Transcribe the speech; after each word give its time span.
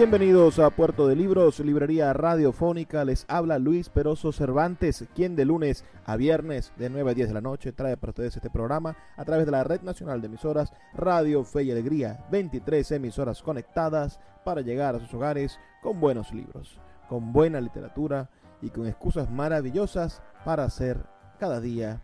Bienvenidos 0.00 0.58
a 0.58 0.70
Puerto 0.70 1.06
de 1.06 1.14
Libros, 1.14 1.60
librería 1.60 2.14
radiofónica. 2.14 3.04
Les 3.04 3.26
habla 3.28 3.58
Luis 3.58 3.90
Peroso 3.90 4.32
Cervantes, 4.32 5.04
quien 5.14 5.36
de 5.36 5.44
lunes 5.44 5.84
a 6.06 6.16
viernes 6.16 6.72
de 6.78 6.88
9 6.88 7.10
a 7.10 7.14
10 7.14 7.28
de 7.28 7.34
la 7.34 7.42
noche 7.42 7.72
trae 7.72 7.98
para 7.98 8.08
ustedes 8.08 8.34
este 8.34 8.48
programa 8.48 8.96
a 9.18 9.26
través 9.26 9.44
de 9.44 9.52
la 9.52 9.62
Red 9.62 9.82
Nacional 9.82 10.22
de 10.22 10.28
Emisoras 10.28 10.72
Radio 10.94 11.44
Fe 11.44 11.64
y 11.64 11.70
Alegría. 11.70 12.24
23 12.30 12.92
emisoras 12.92 13.42
conectadas 13.42 14.18
para 14.42 14.62
llegar 14.62 14.94
a 14.94 15.00
sus 15.00 15.12
hogares 15.12 15.60
con 15.82 16.00
buenos 16.00 16.32
libros, 16.32 16.80
con 17.06 17.34
buena 17.34 17.60
literatura 17.60 18.30
y 18.62 18.70
con 18.70 18.86
excusas 18.86 19.30
maravillosas 19.30 20.22
para 20.46 20.64
hacer 20.64 20.96
cada 21.38 21.60
día 21.60 22.00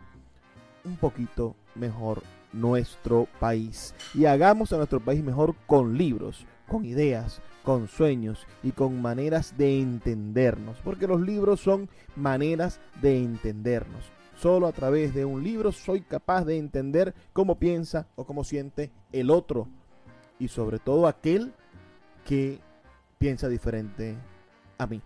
un 0.84 0.96
poquito 0.96 1.56
mejor 1.74 2.22
nuestro 2.52 3.26
país. 3.40 3.94
Y 4.12 4.26
hagamos 4.26 4.74
a 4.74 4.76
nuestro 4.76 5.00
país 5.00 5.24
mejor 5.24 5.54
con 5.66 5.96
libros, 5.96 6.44
con 6.68 6.84
ideas 6.84 7.40
con 7.66 7.88
sueños 7.88 8.46
y 8.62 8.70
con 8.70 9.02
maneras 9.02 9.58
de 9.58 9.80
entendernos, 9.80 10.78
porque 10.84 11.08
los 11.08 11.20
libros 11.20 11.60
son 11.60 11.88
maneras 12.14 12.80
de 13.02 13.18
entendernos. 13.18 14.04
Solo 14.38 14.68
a 14.68 14.72
través 14.72 15.12
de 15.12 15.24
un 15.24 15.42
libro 15.42 15.72
soy 15.72 16.02
capaz 16.02 16.44
de 16.44 16.58
entender 16.58 17.12
cómo 17.32 17.58
piensa 17.58 18.06
o 18.14 18.24
cómo 18.24 18.44
siente 18.44 18.92
el 19.10 19.30
otro 19.32 19.66
y 20.38 20.46
sobre 20.46 20.78
todo 20.78 21.08
aquel 21.08 21.52
que 22.24 22.60
piensa 23.18 23.48
diferente 23.48 24.14
a 24.78 24.86
mí. 24.86 25.02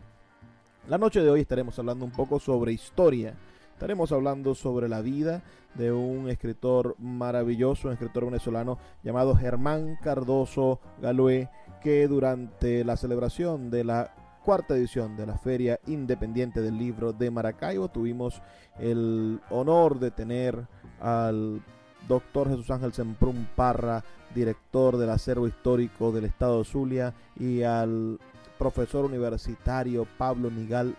La 0.86 0.98
noche 0.98 1.22
de 1.22 1.30
hoy 1.30 1.40
estaremos 1.40 1.78
hablando 1.78 2.04
un 2.04 2.12
poco 2.12 2.38
sobre 2.38 2.74
historia. 2.74 3.36
Estaremos 3.72 4.12
hablando 4.12 4.54
sobre 4.54 4.86
la 4.86 5.00
vida 5.00 5.42
de 5.74 5.92
un 5.92 6.28
escritor 6.28 6.96
maravilloso, 6.98 7.88
un 7.88 7.94
escritor 7.94 8.24
venezolano 8.24 8.78
llamado 9.02 9.36
Germán 9.36 9.96
Cardoso 10.02 10.80
Galué, 11.00 11.48
que 11.82 12.06
durante 12.08 12.84
la 12.84 12.96
celebración 12.96 13.70
de 13.70 13.84
la 13.84 14.14
cuarta 14.44 14.74
edición 14.76 15.16
de 15.16 15.26
la 15.26 15.38
Feria 15.38 15.78
Independiente 15.86 16.60
del 16.60 16.78
Libro 16.78 17.12
de 17.12 17.30
Maracaibo 17.30 17.88
tuvimos 17.88 18.42
el 18.78 19.40
honor 19.50 19.98
de 19.98 20.10
tener 20.10 20.66
al 21.00 21.62
doctor 22.08 22.48
Jesús 22.48 22.70
Ángel 22.70 22.92
Semprún 22.92 23.48
Parra, 23.54 24.02
director 24.34 24.96
del 24.96 25.10
acervo 25.10 25.46
histórico 25.46 26.12
del 26.12 26.24
estado 26.24 26.58
de 26.58 26.64
Zulia, 26.64 27.14
y 27.38 27.62
al 27.62 28.18
profesor 28.58 29.04
universitario 29.04 30.06
Pablo 30.18 30.50
Nigal 30.50 30.96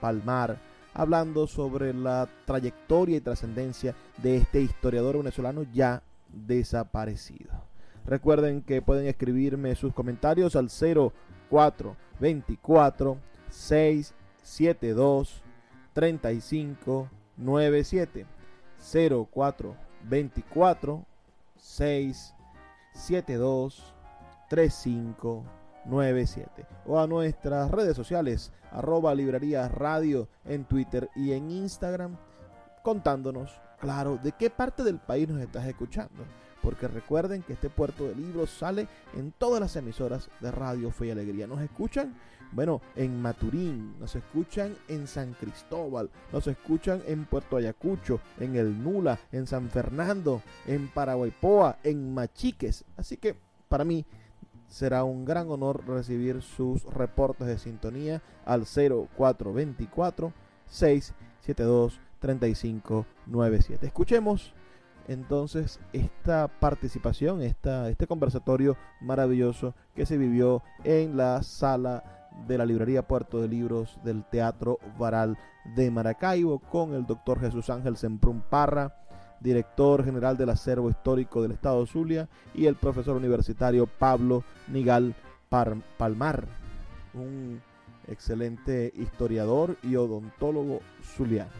Palmar, 0.00 0.58
hablando 0.94 1.46
sobre 1.46 1.92
la 1.92 2.26
trayectoria 2.46 3.18
y 3.18 3.20
trascendencia 3.20 3.94
de 4.22 4.36
este 4.36 4.62
historiador 4.62 5.18
venezolano 5.18 5.66
ya 5.74 6.02
desaparecido. 6.28 7.50
Recuerden 8.06 8.62
que 8.62 8.80
pueden 8.80 9.06
escribirme 9.06 9.74
sus 9.74 9.92
comentarios 9.92 10.56
al 10.56 10.70
0424 10.70 13.18
672 13.50 15.42
3597 15.92 18.26
0424 18.78 21.04
672 21.56 23.94
3597 24.48 25.63
o 26.86 27.00
a 27.00 27.06
nuestras 27.06 27.70
redes 27.70 27.96
sociales 27.96 28.52
arroba 28.72 29.14
librería 29.14 29.68
radio 29.68 30.28
en 30.44 30.64
Twitter 30.64 31.08
y 31.14 31.32
en 31.32 31.50
Instagram 31.50 32.16
contándonos, 32.82 33.50
claro, 33.80 34.18
de 34.22 34.32
qué 34.32 34.50
parte 34.50 34.82
del 34.82 34.98
país 34.98 35.28
nos 35.28 35.40
estás 35.40 35.66
escuchando 35.66 36.24
porque 36.64 36.88
recuerden 36.88 37.42
que 37.42 37.52
este 37.52 37.68
puerto 37.68 38.08
de 38.08 38.16
libros 38.16 38.48
sale 38.48 38.88
en 39.14 39.32
todas 39.32 39.60
las 39.60 39.76
emisoras 39.76 40.30
de 40.40 40.50
Radio 40.50 40.90
Fe 40.90 41.08
y 41.08 41.10
Alegría. 41.10 41.46
¿Nos 41.46 41.60
escuchan? 41.60 42.14
Bueno, 42.52 42.80
en 42.96 43.20
Maturín, 43.20 43.98
nos 44.00 44.16
escuchan 44.16 44.74
en 44.88 45.06
San 45.06 45.34
Cristóbal, 45.34 46.08
nos 46.32 46.46
escuchan 46.46 47.02
en 47.06 47.26
Puerto 47.26 47.56
Ayacucho, 47.56 48.20
en 48.40 48.56
El 48.56 48.82
Nula, 48.82 49.18
en 49.30 49.46
San 49.46 49.68
Fernando, 49.68 50.40
en 50.66 50.88
Paraguaypoa, 50.88 51.78
en 51.82 52.14
Machiques. 52.14 52.84
Así 52.96 53.18
que 53.18 53.36
para 53.68 53.84
mí 53.84 54.06
será 54.68 55.04
un 55.04 55.24
gran 55.24 55.50
honor 55.50 55.86
recibir 55.86 56.42
sus 56.42 56.84
reportes 56.84 57.46
de 57.46 57.58
sintonía 57.58 58.22
al 58.44 58.64
0424 58.66 60.32
672 60.66 62.00
3597. 62.18 63.86
Escuchemos 63.86 64.54
entonces 65.08 65.80
esta 65.92 66.48
participación, 66.48 67.42
esta, 67.42 67.90
este 67.90 68.06
conversatorio 68.06 68.76
maravilloso 69.00 69.74
que 69.94 70.06
se 70.06 70.16
vivió 70.16 70.62
en 70.84 71.16
la 71.16 71.42
sala 71.42 72.30
de 72.48 72.58
la 72.58 72.66
librería 72.66 73.06
Puerto 73.06 73.40
de 73.40 73.48
Libros 73.48 73.98
del 74.02 74.24
Teatro 74.24 74.78
Varal 74.98 75.38
de 75.76 75.90
Maracaibo 75.90 76.58
con 76.58 76.94
el 76.94 77.06
doctor 77.06 77.40
Jesús 77.40 77.70
Ángel 77.70 77.96
Semprún 77.96 78.42
Parra, 78.42 78.96
director 79.40 80.04
general 80.04 80.36
del 80.36 80.50
acervo 80.50 80.90
histórico 80.90 81.42
del 81.42 81.52
Estado 81.52 81.84
Zulia, 81.86 82.28
y 82.54 82.66
el 82.66 82.76
profesor 82.76 83.16
universitario 83.16 83.86
Pablo 83.86 84.44
Nigal 84.68 85.14
Palmar, 85.48 86.46
un 87.14 87.60
excelente 88.08 88.92
historiador 88.96 89.76
y 89.82 89.96
odontólogo 89.96 90.80
zuliano. 91.02 91.50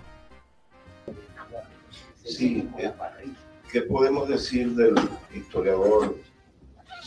Sí, 2.25 2.69
eh, 2.79 2.93
¿qué 3.71 3.83
podemos 3.83 4.29
decir 4.29 4.75
del 4.75 4.95
historiador, 5.35 6.17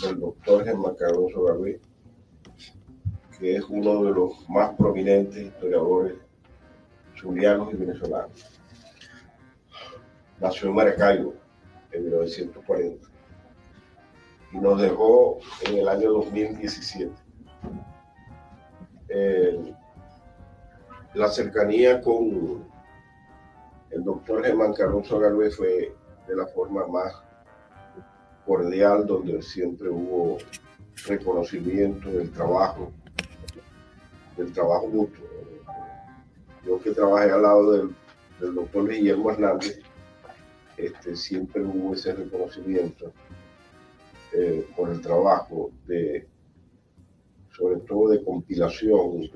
del 0.02 0.20
doctor 0.20 0.64
Germán 0.64 0.96
Cardoso 0.96 1.44
Gabriel, 1.44 1.82
que 3.40 3.56
es 3.56 3.64
uno 3.68 4.04
de 4.04 4.12
los 4.12 4.50
más 4.50 4.76
prominentes 4.76 5.44
historiadores 5.44 6.16
zulianos 7.20 7.74
y 7.74 7.78
venezolanos? 7.78 8.57
Nació 10.40 10.70
en 10.70 10.76
Maracaibo 10.76 11.34
en 11.92 12.04
1940 12.04 13.08
y 14.54 14.58
nos 14.58 14.82
dejó 14.82 15.40
en 15.66 15.78
el 15.78 15.88
año 15.88 16.12
2017. 16.12 17.12
la 21.14 21.30
cercanía 21.30 22.00
con 22.02 22.64
el 23.90 24.04
doctor 24.04 24.44
Germán 24.44 24.74
Cardoso 24.74 25.20
Galvez 25.20 25.56
fue 25.56 25.96
de 26.28 26.36
la 26.36 26.46
forma 26.48 26.86
más 26.88 27.14
cordial, 28.46 29.06
donde 29.06 29.42
siempre 29.42 29.90
hubo 29.90 30.38
reconocimiento 31.06 32.10
del 32.10 32.32
trabajo, 32.32 32.92
del 34.38 34.52
trabajo 34.52 34.88
mutuo. 34.88 35.26
Yo 36.66 36.80
que 36.82 36.92
trabajé 36.92 37.32
al 37.32 37.42
lado 37.42 37.72
del, 37.72 37.96
doctor 38.54 38.88
Guillermo 38.88 39.32
Hernández, 39.32 39.80
este, 40.78 41.16
siempre 41.16 41.64
hubo 41.64 41.94
ese 41.94 42.14
reconocimiento 42.14 43.12
eh, 44.34 44.66
por 44.76 44.90
el 44.90 45.02
trabajo 45.02 45.72
de, 45.88 46.28
sobre 47.52 47.80
todo 47.82 48.10
de 48.10 48.24
compilación, 48.24 49.30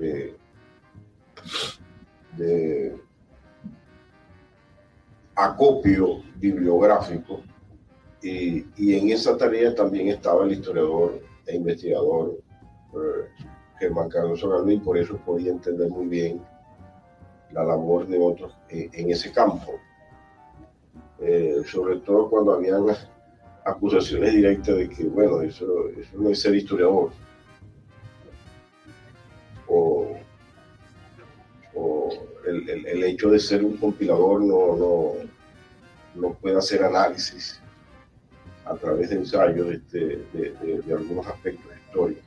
de, 2.36 2.96
acopio 5.34 6.22
bibliográfico 6.36 7.40
Y, 8.22 8.64
en 8.94 9.10
esa 9.10 9.36
tarea 9.36 9.74
también 9.74 10.08
estaba 10.08 10.44
el 10.44 10.52
historiador 10.52 11.20
e 11.46 11.56
investigador 11.56 12.38
eh, 12.94 13.44
Germán 13.80 14.08
Carlos 14.08 14.44
y 14.68 14.76
por 14.78 14.96
eso 14.96 15.16
podía 15.26 15.50
entender 15.50 15.88
muy 15.88 16.06
bien 16.06 16.40
la 17.50 17.64
labor 17.64 18.06
de 18.06 18.18
otros 18.18 18.56
en, 18.68 19.10
ese 19.10 19.32
campo. 19.32 19.72
Eh, 21.24 21.62
sobre 21.66 22.00
todo 22.00 22.28
cuando 22.28 22.54
habían 22.54 22.84
acusaciones 23.64 24.34
directas 24.34 24.76
de 24.76 24.88
que, 24.88 25.04
bueno, 25.04 25.40
eso, 25.40 25.88
eso 25.90 26.10
no 26.18 26.30
es 26.30 26.40
ser 26.40 26.56
historiador. 26.56 27.12
O, 29.68 30.16
el, 32.44 32.86
el, 32.86 33.04
hecho 33.04 33.30
de 33.30 33.38
ser 33.38 33.64
un 33.64 33.76
compilador 33.76 34.42
no, 34.42 34.76
no, 34.76 35.12
no 36.16 36.34
puede 36.34 36.58
hacer 36.58 36.82
análisis 36.82 37.60
a 38.64 38.74
través 38.74 39.10
de 39.10 39.16
ensayos 39.16 39.72
este, 39.72 40.26
de, 40.32 40.82
de, 40.84 40.92
algunos 40.92 41.24
aspectos 41.28 41.70
históricos 41.86 42.24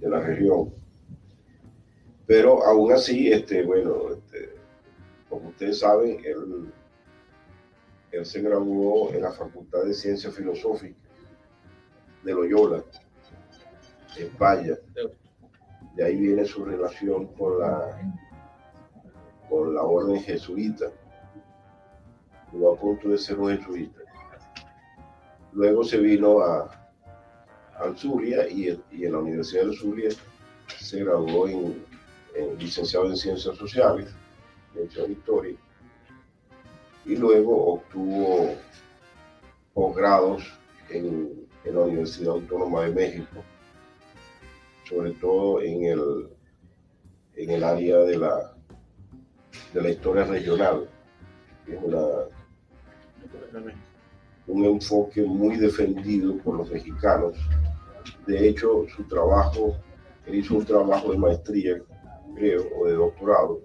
de 0.00 0.08
la 0.08 0.20
región. 0.20 0.72
Pero 2.26 2.64
aún 2.64 2.90
así, 2.92 3.30
este, 3.30 3.62
bueno, 3.64 4.14
este, 4.14 4.54
como 5.28 5.50
ustedes 5.50 5.80
saben, 5.80 6.18
él 8.14 8.24
se 8.24 8.40
graduó 8.40 9.10
en 9.12 9.22
la 9.22 9.32
Facultad 9.32 9.84
de 9.84 9.94
Ciencias 9.94 10.34
Filosóficas 10.34 11.02
de 12.22 12.32
Loyola, 12.32 12.82
España. 14.16 14.74
De 15.96 16.04
ahí 16.04 16.16
viene 16.16 16.44
su 16.44 16.64
relación 16.64 17.26
con 17.34 17.58
la, 17.58 18.14
con 19.48 19.74
la 19.74 19.82
orden 19.82 20.20
jesuita. 20.20 20.86
Estuvo 22.46 22.72
a 22.72 22.78
punto 22.78 23.08
de 23.08 23.18
ser 23.18 23.38
un 23.38 23.56
jesuita. 23.56 24.00
Luego 25.52 25.84
se 25.84 25.98
vino 25.98 26.40
a, 26.40 26.70
al 27.78 27.96
Zulia 27.96 28.48
y, 28.48 28.68
en 28.68 29.12
la 29.12 29.18
Universidad 29.18 29.66
de 29.66 29.76
Zulia 29.76 30.10
se 30.78 31.04
graduó 31.04 31.48
en, 31.48 31.84
licenciado 32.58 33.06
en 33.06 33.16
Ciencias 33.16 33.56
Sociales, 33.56 34.08
en 34.74 35.12
Historia, 35.12 35.56
y 37.04 37.16
luego 37.16 37.74
obtuvo 37.74 38.54
posgrados 39.74 40.42
en, 40.90 41.46
en 41.64 41.74
la 41.74 41.80
Universidad 41.80 42.34
Autónoma 42.34 42.82
de 42.82 42.92
México, 42.92 43.42
sobre 44.88 45.12
todo 45.12 45.60
en 45.60 45.84
el, 45.84 46.28
en 47.36 47.50
el 47.50 47.64
área 47.64 47.98
de 47.98 48.18
la, 48.18 48.54
de 49.72 49.82
la 49.82 49.90
historia 49.90 50.24
regional, 50.24 50.88
que 51.66 51.74
es 51.74 51.82
una, 51.82 51.98
un 54.46 54.64
enfoque 54.64 55.22
muy 55.22 55.56
defendido 55.56 56.36
por 56.38 56.56
los 56.56 56.70
mexicanos. 56.70 57.36
De 58.26 58.48
hecho, 58.48 58.86
su 58.94 59.04
trabajo, 59.04 59.76
él 60.26 60.36
hizo 60.36 60.56
un 60.56 60.64
trabajo 60.64 61.12
de 61.12 61.18
maestría, 61.18 61.82
creo, 62.34 62.64
o 62.78 62.86
de 62.86 62.94
doctorado, 62.94 63.60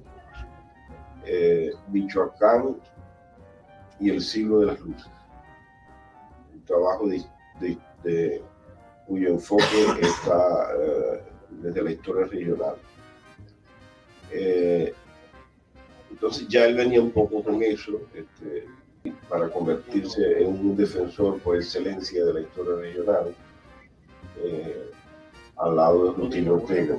eh, 1.26 1.72
Michoacán 1.90 2.78
y 4.00 4.10
el 4.10 4.22
siglo 4.22 4.60
de 4.60 4.66
las 4.68 4.80
luces. 4.80 5.12
Un 6.54 6.62
trabajo 6.66 7.08
cuyo 9.08 9.30
enfoque 9.30 9.64
está 10.02 10.70
eh, 10.80 11.22
desde 11.50 11.84
la 11.84 11.92
historia 11.92 12.26
regional. 12.26 12.76
Eh, 14.32 14.94
entonces 16.12 16.48
ya 16.48 16.66
él 16.66 16.76
venía 16.76 17.02
un 17.02 17.12
poco 17.12 17.44
con 17.44 17.62
eso. 17.64 18.02
Este, 18.14 18.68
para 19.30 19.50
convertirse 19.50 20.42
en 20.42 20.48
un 20.48 20.76
defensor 20.76 21.40
por 21.40 21.56
excelencia 21.56 22.26
de 22.26 22.34
la 22.34 22.42
historia 22.42 22.76
regional, 22.76 23.36
eh, 24.44 24.92
al 25.58 25.76
lado 25.76 26.06
de 26.06 26.12
Rutilio 26.18 26.56
Ortega, 26.56 26.98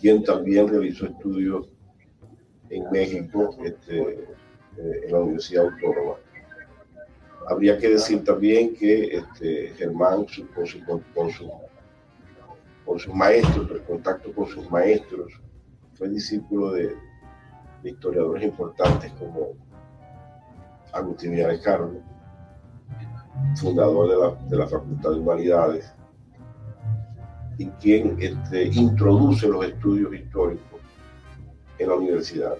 quien 0.00 0.24
también 0.24 0.68
realizó 0.68 1.06
estudios 1.06 1.68
en 2.70 2.90
México 2.90 3.54
este, 3.64 4.26
eh, 4.76 5.00
en 5.04 5.12
la 5.12 5.20
Universidad 5.20 5.64
Autónoma. 5.64 6.14
Habría 7.48 7.76
que 7.78 7.90
decir 7.90 8.22
también 8.24 8.74
que 8.74 9.16
este, 9.16 9.68
Germán, 9.76 10.26
con, 10.54 10.66
su, 10.66 10.84
con, 12.84 12.98
sus 12.98 13.14
maestros, 13.14 13.70
el 13.70 13.82
contacto 13.82 14.32
con 14.32 14.46
sus 14.46 14.70
maestros, 14.70 15.32
fue 15.94 16.08
discípulo 16.08 16.72
de, 16.72 16.94
de 17.82 17.90
historiadores 17.90 18.44
importantes 18.44 19.12
como 19.12 19.54
Agustín 20.92 21.32
Villares 21.32 21.60
Carlos, 21.60 21.96
fundador 23.56 24.08
de 24.08 24.16
la, 24.16 24.48
de 24.48 24.56
la, 24.56 24.66
Facultad 24.66 25.10
de 25.10 25.16
Humanidades, 25.16 25.92
y 27.58 27.66
quien 27.80 28.16
este, 28.20 28.64
introduce 28.64 29.48
los 29.48 29.64
estudios 29.64 30.14
históricos 30.14 30.80
en 31.78 31.88
la 31.88 31.94
universidad. 31.94 32.54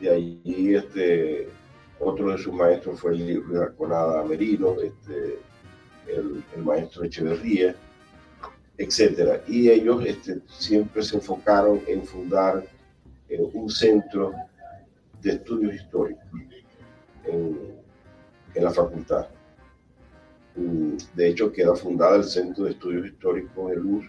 De 0.00 0.10
ahí 0.10 0.74
este, 0.74 1.48
otro 1.98 2.30
de 2.30 2.38
sus 2.38 2.52
maestros 2.52 3.00
fue 3.00 3.12
el 3.12 3.42
Arconada 3.56 4.22
Merino, 4.24 4.76
este, 4.80 5.38
el, 6.06 6.44
maestro 6.62 7.04
Echeverría, 7.04 7.74
etc. 8.76 9.40
Y 9.48 9.70
ellos 9.70 10.04
este, 10.04 10.40
siempre 10.48 11.02
se 11.02 11.16
enfocaron 11.16 11.80
en 11.86 12.04
fundar 12.04 12.64
eh, 13.28 13.40
un 13.54 13.70
centro 13.70 14.32
de 15.22 15.30
estudios 15.32 15.74
históricos 15.74 16.24
en, 17.24 17.76
la 18.54 18.70
facultad. 18.70 19.26
Mm, 20.54 20.96
de 21.14 21.28
hecho, 21.28 21.52
queda 21.52 21.74
fundada 21.74 22.16
el 22.16 22.24
Centro 22.24 22.64
de 22.64 22.70
Estudios 22.70 23.06
Históricos 23.06 23.70
de 23.70 23.76
Luz, 23.76 24.06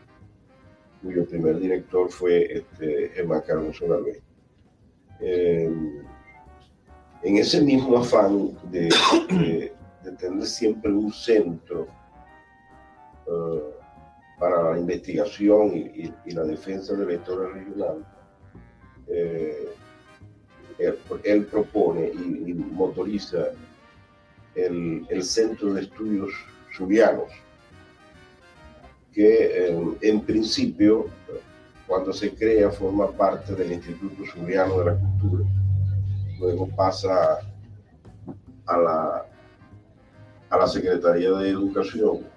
cuyo 1.02 1.26
primer 1.26 1.60
director 1.60 2.10
fue 2.10 2.60
este, 2.60 3.10
Germán 3.10 3.42
Carlos 3.46 3.82
eh, 5.20 5.72
en 7.24 7.38
ese 7.38 7.62
mismo 7.62 7.98
afán 7.98 8.58
de, 8.72 8.90
tener 10.20 10.46
siempre 10.46 10.92
un 10.92 11.12
centro 11.12 11.88
eh, 13.26 13.62
para 14.40 14.72
la 14.72 14.80
investigación 14.80 15.76
y, 15.76 16.14
la 16.34 16.44
defensa 16.44 16.94
de 16.94 17.06
la 17.06 17.14
historia 17.14 17.50
regional, 17.54 18.06
eh, 19.08 19.70
él, 21.24 21.46
propone 21.46 22.10
y, 22.10 22.54
motoriza 22.54 23.48
el, 24.56 25.24
Centro 25.24 25.74
de 25.74 25.82
Estudios 25.82 26.30
Zulianos, 26.76 27.32
que 29.12 29.76
en 30.02 30.22
principio, 30.22 31.08
cuando 31.88 32.12
se 32.12 32.36
crea, 32.36 32.70
forma 32.70 33.08
parte 33.08 33.56
del 33.56 33.72
Instituto 33.72 34.24
Zuliano 34.26 34.80
de 34.80 34.86
la 34.86 34.98
Cultura. 35.00 35.50
Luego 36.40 36.68
pasa 36.76 37.40
a 38.66 38.78
la, 38.78 39.26
a 40.50 40.58
la 40.58 40.68
Secretaría 40.68 41.32
de 41.32 41.50
Educación. 41.50 42.28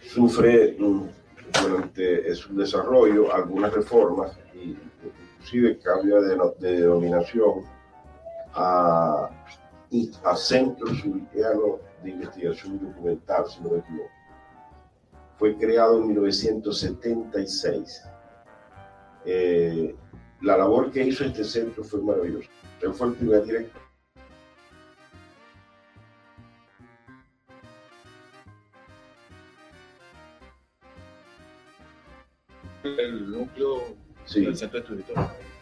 Sufre 0.00 0.76
durante 1.62 2.34
su 2.34 2.56
desarrollo 2.56 3.32
algunas 3.32 3.72
reformas 3.74 4.38
y 4.54 4.76
inclusive 5.36 5.78
cambia 5.78 6.20
de, 6.20 6.38
de 6.58 6.80
denominación 6.80 7.64
a, 8.54 9.28
a 10.24 10.36
Centro 10.36 10.86
Suriano 10.94 11.78
de 12.02 12.10
Investigación 12.10 12.78
Documental, 12.78 13.44
si 13.46 13.62
no 13.62 13.70
me 13.70 13.78
equivoco. 13.78 14.17
Fue 15.38 15.56
creado 15.56 15.98
en 16.00 16.08
1976. 16.08 18.02
Eh, 19.24 19.94
la 20.42 20.58
labor 20.58 20.90
que 20.90 21.04
hizo 21.04 21.24
este 21.24 21.44
centro 21.44 21.84
fue 21.84 22.02
maravillosa. 22.02 22.48
Él 22.82 22.92
fue 22.92 23.08
el 23.08 23.14
primer 23.14 23.44
director. 23.44 23.82
El 32.84 33.30
núcleo 33.30 33.96
Sí. 34.28 34.46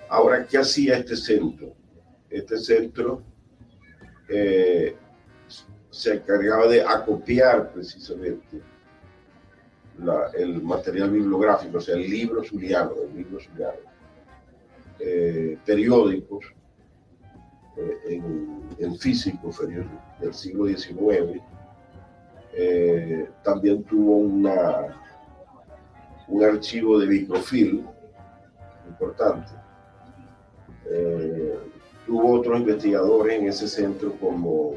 Ahora, 0.08 0.44
¿qué 0.44 0.58
hacía 0.58 0.98
este 0.98 1.16
centro? 1.16 1.72
Este 2.28 2.58
centro 2.58 3.22
eh, 4.28 4.96
se 5.90 6.14
encargaba 6.14 6.66
de 6.66 6.82
acopiar 6.82 7.72
precisamente 7.72 8.60
el 10.34 10.62
material 10.62 11.10
bibliográfico, 11.10 11.78
o 11.78 11.80
sea, 11.80 11.96
el 11.96 12.08
libro 12.08 12.44
zuliano, 12.44 12.92
el 13.08 13.16
libro 13.16 13.40
zuliano, 13.40 13.78
eh, 14.98 15.58
periódicos 15.64 16.44
eh, 17.76 18.20
en, 18.78 18.96
físico 18.96 19.50
del 20.20 20.34
siglo 20.34 20.66
XIX. 20.66 21.42
también 23.42 23.82
tuvo 23.84 24.16
una, 24.16 24.96
un 26.28 26.44
archivo 26.44 26.98
de 26.98 27.06
microfilm 27.06 27.86
importante. 28.88 29.52
Eh, 30.90 31.58
hubo 32.08 32.38
otros 32.38 32.60
investigadores 32.60 33.40
en 33.40 33.48
ese 33.48 33.68
centro 33.68 34.12
como 34.20 34.74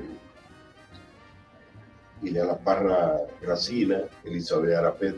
La 2.21 2.57
Parra 2.57 3.17
Gracina, 3.41 4.01
Elizabeth 4.25 4.75
Arapet, 4.75 5.15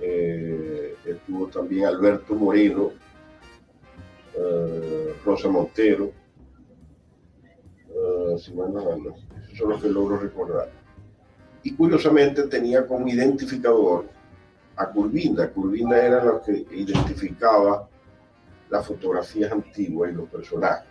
eh, 0.00 0.94
estuvo 1.04 1.48
también 1.48 1.86
Alberto 1.86 2.34
Moreno, 2.34 2.92
eh, 4.34 5.14
Rosa 5.24 5.48
Montero, 5.48 6.12
si 8.38 8.52
bueno, 8.52 8.80
esos 8.80 9.58
son 9.58 9.70
los 9.70 9.82
que 9.82 9.88
logro 9.88 10.16
recordar. 10.18 10.70
Y 11.62 11.74
curiosamente 11.74 12.44
tenía 12.44 12.86
como 12.86 13.08
identificador 13.08 14.06
a 14.76 14.88
Curvinda. 14.90 15.50
Curvinda 15.50 16.00
era 16.00 16.24
lo 16.24 16.40
que 16.40 16.52
identificaba 16.70 17.88
las 18.70 18.86
fotografías 18.86 19.50
antiguas 19.50 20.12
y 20.12 20.14
los 20.14 20.28
personajes. 20.28 20.88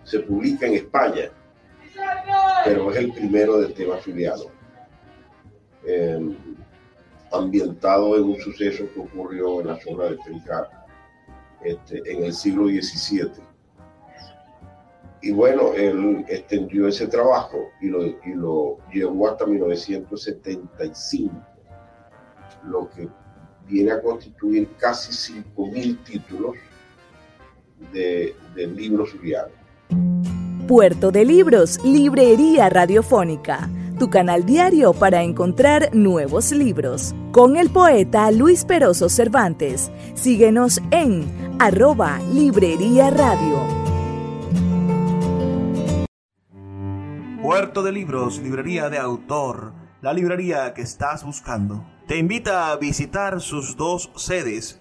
se 0.05 0.21
publica 0.21 0.67
en 0.67 0.75
España 0.75 1.31
pero 2.65 2.91
es 2.91 2.97
el 2.97 3.13
primero 3.13 3.59
de 3.59 3.73
tema 3.73 3.97
filiado, 3.97 4.51
eh, 5.87 6.19
ambientado 7.37 8.17
en 8.17 8.25
un 8.25 8.41
suceso 8.41 8.85
que 8.93 9.01
ocurrió 9.01 9.61
en 9.61 9.69
la 9.69 9.81
zona 9.81 10.05
de 10.05 10.17
Trincar 10.19 10.69
este, 11.65 12.03
en 12.11 12.25
el 12.25 12.33
siglo 12.33 12.67
XVII. 12.67 13.31
Y 15.23 15.33
bueno, 15.33 15.73
él 15.75 16.25
extendió 16.29 16.87
ese 16.87 17.07
trabajo 17.07 17.71
y 17.81 17.89
lo, 17.89 18.05
y 18.05 18.35
lo 18.35 18.77
llevó 18.93 19.31
hasta 19.31 19.47
1975, 19.47 21.35
lo 22.65 22.91
que 22.91 23.09
viene 23.67 23.93
a 23.93 24.03
constituir 24.03 24.69
casi 24.79 25.33
5.000 25.33 26.05
títulos 26.05 26.57
de, 27.93 28.37
de 28.55 28.67
libros 28.67 29.11
surianos. 29.11 29.53
Puerto 30.69 31.11
de 31.11 31.25
Libros, 31.25 31.79
Librería 31.85 32.69
Radiofónica, 32.69 33.69
tu 33.99 34.11
canal 34.11 34.45
diario 34.45 34.93
para 34.93 35.23
encontrar 35.23 35.91
nuevos 35.95 36.53
libros. 36.53 37.15
Con 37.33 37.57
el 37.57 37.71
poeta 37.71 38.31
Luis 38.31 38.65
Peroso 38.65 39.09
Cervantes. 39.09 39.91
Síguenos 40.15 40.81
en 40.91 41.57
arroba 41.59 42.19
Librería 42.33 43.11
Radio. 43.11 43.85
Puerto 47.43 47.83
de 47.83 47.93
Libros, 47.93 48.39
Librería 48.39 48.89
de 48.89 48.99
Autor, 48.99 49.75
la 50.01 50.13
librería 50.13 50.73
que 50.73 50.83
estás 50.83 51.25
buscando. 51.25 51.85
Te 52.07 52.17
invita 52.17 52.71
a 52.71 52.77
visitar 52.77 53.41
sus 53.41 53.77
dos 53.77 54.11
sedes 54.17 54.81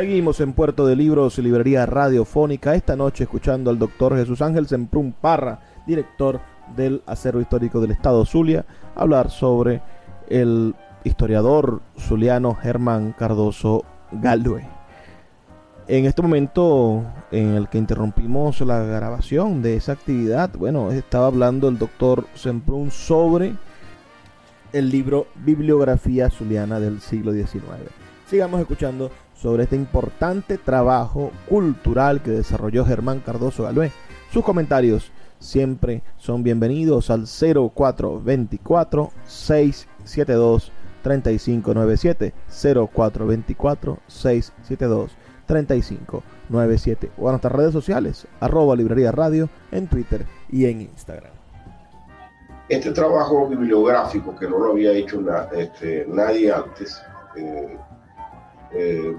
Seguimos 0.00 0.40
en 0.40 0.54
Puerto 0.54 0.86
de 0.86 0.96
Libros, 0.96 1.36
librería 1.36 1.84
radiofónica, 1.84 2.74
esta 2.74 2.96
noche 2.96 3.24
escuchando 3.24 3.68
al 3.68 3.78
doctor 3.78 4.16
Jesús 4.16 4.40
Ángel 4.40 4.66
Semprún 4.66 5.12
Parra, 5.12 5.60
director 5.86 6.40
del 6.74 7.02
Acervo 7.04 7.42
Histórico 7.42 7.82
del 7.82 7.90
Estado 7.90 8.24
Zulia, 8.24 8.64
hablar 8.94 9.28
sobre 9.28 9.82
el 10.30 10.74
historiador 11.04 11.82
zuliano 11.98 12.54
Germán 12.54 13.12
Cardoso 13.12 13.84
Galue. 14.10 14.66
En 15.86 16.06
este 16.06 16.22
momento 16.22 17.04
en 17.30 17.48
el 17.56 17.68
que 17.68 17.76
interrumpimos 17.76 18.62
la 18.62 18.82
grabación 18.82 19.60
de 19.60 19.76
esa 19.76 19.92
actividad, 19.92 20.48
bueno, 20.56 20.92
estaba 20.92 21.26
hablando 21.26 21.68
el 21.68 21.76
doctor 21.76 22.24
Semprún 22.34 22.90
sobre 22.90 23.52
el 24.72 24.88
libro 24.88 25.26
Bibliografía 25.34 26.30
Zuliana 26.30 26.80
del 26.80 27.02
siglo 27.02 27.32
XIX. 27.32 27.60
Sigamos 28.30 28.62
escuchando 28.62 29.10
sobre 29.40 29.62
este 29.64 29.76
importante 29.76 30.58
trabajo 30.58 31.30
cultural 31.48 32.22
que 32.22 32.30
desarrolló 32.30 32.84
Germán 32.84 33.20
Cardoso 33.20 33.62
Galué. 33.62 33.90
Sus 34.32 34.44
comentarios 34.44 35.10
siempre 35.38 36.02
son 36.18 36.42
bienvenidos 36.42 37.10
al 37.10 37.26
0424 37.26 39.10
672 39.26 40.72
3597 41.02 42.34
0424 42.92 43.98
672 44.06 45.16
3597 45.46 47.10
o 47.18 47.28
a 47.28 47.32
nuestras 47.32 47.52
redes 47.52 47.72
sociales 47.72 48.26
arroba 48.40 48.76
librería 48.76 49.10
radio 49.10 49.48
en 49.72 49.88
Twitter 49.88 50.26
y 50.50 50.66
en 50.66 50.82
Instagram. 50.82 51.32
Este 52.68 52.92
trabajo 52.92 53.48
bibliográfico 53.48 54.36
que 54.36 54.48
no 54.48 54.58
lo 54.58 54.72
había 54.72 54.92
hecho 54.92 55.20
este, 55.52 56.06
nadie 56.08 56.52
antes, 56.52 57.02
eh, 57.36 57.76
eh, 58.72 59.16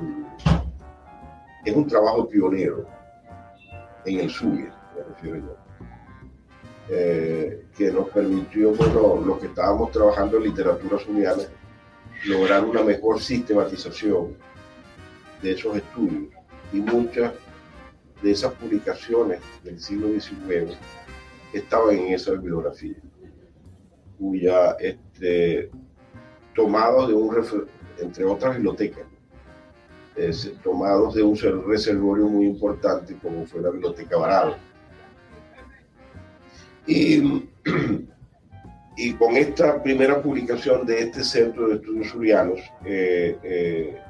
es 1.65 1.75
un 1.75 1.87
trabajo 1.87 2.27
pionero 2.27 2.87
en 4.05 4.19
el 4.19 4.29
Zulia, 4.29 4.75
me 4.95 5.03
refiero 5.03 5.37
yo, 5.37 5.57
eh, 6.89 7.65
que 7.77 7.91
nos 7.91 8.09
permitió, 8.09 8.73
bueno, 8.73 9.21
los 9.25 9.39
que 9.39 9.47
estábamos 9.47 9.91
trabajando 9.91 10.37
en 10.37 10.43
literatura 10.43 10.97
zuliana, 10.99 11.43
lograr 12.25 12.65
una 12.65 12.83
mejor 12.83 13.19
sistematización 13.21 14.35
de 15.41 15.51
esos 15.51 15.77
estudios. 15.77 16.33
Y 16.73 16.79
muchas 16.81 17.33
de 18.21 18.31
esas 18.31 18.53
publicaciones 18.53 19.41
del 19.63 19.79
siglo 19.79 20.07
XIX 20.07 20.77
estaban 21.53 21.97
en 21.97 22.13
esa 22.13 22.31
bibliografía, 22.31 22.95
cuya 24.17 24.71
este, 24.79 25.69
tomados 26.55 27.07
de 27.07 27.13
un 27.13 27.35
entre 27.99 28.25
otras 28.25 28.55
bibliotecas, 28.55 29.05
tomados 30.63 31.15
de 31.15 31.23
un 31.23 31.37
reservorio 31.67 32.25
muy 32.25 32.45
importante 32.45 33.15
como 33.21 33.45
fue 33.45 33.61
la 33.61 33.69
Biblioteca 33.69 34.17
Varado. 34.17 34.55
Y, 36.85 37.49
y 38.97 39.13
con 39.13 39.37
esta 39.37 39.81
primera 39.81 40.21
publicación 40.21 40.85
de 40.85 40.99
este 41.03 41.23
Centro 41.23 41.69
de 41.69 41.75
Estudios 41.75 42.09
Surianos, 42.09 42.59
eh, 42.85 43.37
eh, 43.43 44.01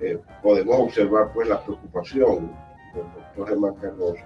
eh, 0.00 0.18
podemos 0.42 0.78
observar 0.80 1.32
pues 1.32 1.48
la 1.48 1.62
preocupación 1.64 2.52
del 2.94 3.04
doctor 3.14 3.48
Germán 3.48 3.74
Cardoso 3.76 4.24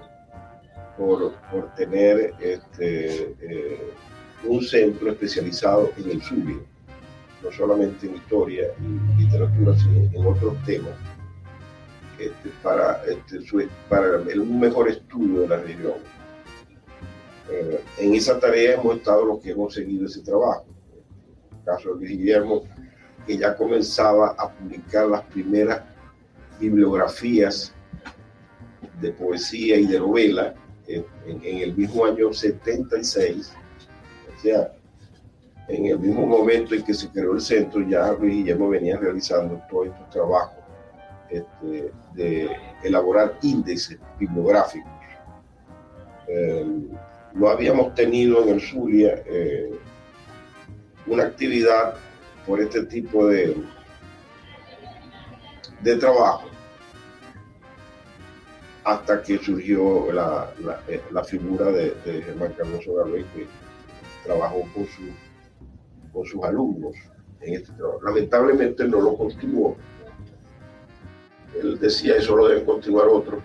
por, 0.97 1.33
por 1.51 1.75
tener 1.75 2.35
este, 2.41 3.37
un 4.45 4.63
centro 4.63 5.11
especializado 5.11 5.91
en 5.97 6.11
el 6.11 6.23
Zulia 6.23 6.59
no 7.43 7.53
solamente 7.53 8.07
en 8.07 8.17
historia 8.17 8.69
y 8.81 9.23
literatura, 9.23 9.77
sino 9.77 10.11
en 10.13 10.27
otros 10.27 10.55
temas, 10.65 10.95
este, 12.19 12.51
para, 12.63 13.03
este, 13.05 13.69
para 13.89 14.19
un 14.19 14.61
mejor 14.61 14.89
estudio 14.89 15.43
de 15.43 15.49
la 15.49 15.57
región. 15.59 15.95
Eh, 17.51 17.81
en 17.99 18.15
esa 18.15 18.39
tarea 18.39 18.75
hemos 18.75 18.97
estado 18.97 19.25
los 19.25 19.41
que 19.41 19.51
hemos 19.51 19.73
seguido 19.73 20.07
ese 20.07 20.23
trabajo. 20.23 20.67
En 21.53 21.59
el 21.59 21.65
caso 21.65 21.95
de 21.95 22.07
Guillermo, 22.07 22.65
que 23.27 23.39
ya 23.39 23.57
comenzaba 23.57 24.35
a 24.39 24.51
publicar 24.51 25.07
las 25.07 25.23
primeras 25.27 25.83
bibliografías 26.59 27.73
de 29.01 29.13
poesía 29.13 29.77
y 29.77 29.87
de 29.87 30.01
novela 30.01 30.55
en, 30.89 31.05
en 31.27 31.59
el 31.59 31.77
mismo 31.77 32.05
año 32.05 32.33
76. 32.33 33.53
O 34.37 34.41
sea, 34.41 34.73
en 35.69 35.87
el 35.87 35.99
mismo 35.99 36.27
momento 36.27 36.75
en 36.75 36.83
que 36.83 36.95
se 36.95 37.09
creó 37.11 37.35
el 37.35 37.41
centro, 37.41 37.83
ya 37.87 38.13
Luis 38.13 38.37
Guillermo 38.37 38.71
venía 38.71 38.97
realizando 38.97 39.61
todos 39.71 39.89
estos 39.89 40.11
trabajos 40.11 40.59
este, 41.29 41.93
de 42.15 42.51
elaborar 42.83 43.39
índices 43.43 43.99
bibliográficos. 44.19 44.91
no 47.35 47.49
habíamos 47.49 47.95
tenido 47.95 48.43
en 48.43 48.49
el 48.55 48.61
Zulia 48.61 49.23
eh, 49.27 49.71
una 51.07 51.25
actividad 51.25 51.95
por 52.47 52.61
este 52.61 52.87
tipo 52.87 53.27
de, 53.27 53.55
de 55.83 55.97
trabajo 55.97 56.49
hasta 58.85 59.23
que 59.23 59.37
surgió 59.39 60.11
la, 60.13 60.51
la, 61.11 61.25
figura 61.25 61.67
de, 61.67 61.95
Germán 62.25 62.55
Carlos 62.57 62.87
Garvey, 62.87 63.23
que 63.35 63.47
trabajó 64.25 64.63
con 64.75 64.87
su 64.87 65.28
sus 66.25 66.43
alumnos 66.45 66.95
en 67.41 67.55
este 67.55 67.73
trabajo. 67.73 68.01
Lamentablemente 68.03 68.87
no 68.87 69.01
lo 69.01 69.17
continuó. 69.17 69.77
Él 71.61 71.79
decía 71.79 72.17
eso 72.17 72.37
lo 72.37 72.49
deben 72.49 72.65
continuar 72.65 73.07
otros, 73.09 73.43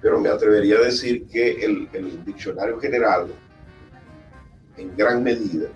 pero 0.00 0.20
me 0.20 0.28
atrevería 0.28 0.76
a 0.76 0.82
decir 0.82 1.26
que 1.26 1.64
el, 1.64 1.88
el 1.92 2.24
diccionario 2.24 2.78
general, 2.78 3.26
en 4.76 4.96
gran 4.96 5.22
medida, 5.22 5.68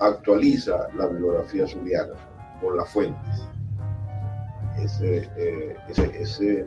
actualiza 0.00 0.88
la 0.96 1.06
bibliografía 1.06 1.66
zuliana 1.66 2.14
con 2.60 2.76
las 2.76 2.88
fuentes. 2.88 3.42
Ese, 4.78 5.28
eh, 5.36 5.76
ese, 5.88 6.22
ese, 6.22 6.66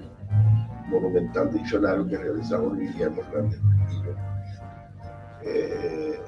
monumental 0.88 1.52
diccionario 1.54 2.06
que 2.06 2.17
realizamos 2.17 2.78
Guillermo 2.78 3.21
Hernández 3.21 3.60
eh, 5.43 6.19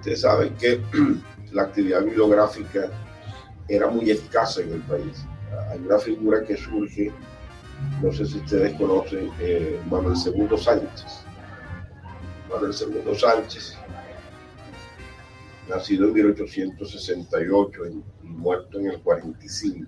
Ustedes 0.00 0.22
saben 0.22 0.54
que 0.54 0.80
la 1.52 1.64
actividad 1.64 2.02
bibliográfica 2.02 2.88
era 3.68 3.88
muy 3.88 4.10
escasa 4.10 4.62
en 4.62 4.72
el 4.72 4.80
país. 4.80 5.26
Hay 5.70 5.78
una 5.80 5.98
figura 5.98 6.42
que 6.42 6.56
surge, 6.56 7.12
no 8.02 8.10
sé 8.10 8.24
si 8.24 8.38
ustedes 8.38 8.72
conocen, 8.78 9.30
eh, 9.40 9.78
Manuel 9.90 10.16
II 10.16 10.56
Sánchez. 10.56 11.26
Manuel 12.48 12.72
II 12.72 13.14
Sánchez, 13.14 13.76
nacido 15.68 16.08
en 16.08 16.14
1868 16.14 17.80
y 18.22 18.26
muerto 18.26 18.78
en 18.78 18.86
el 18.86 19.00
45, 19.02 19.86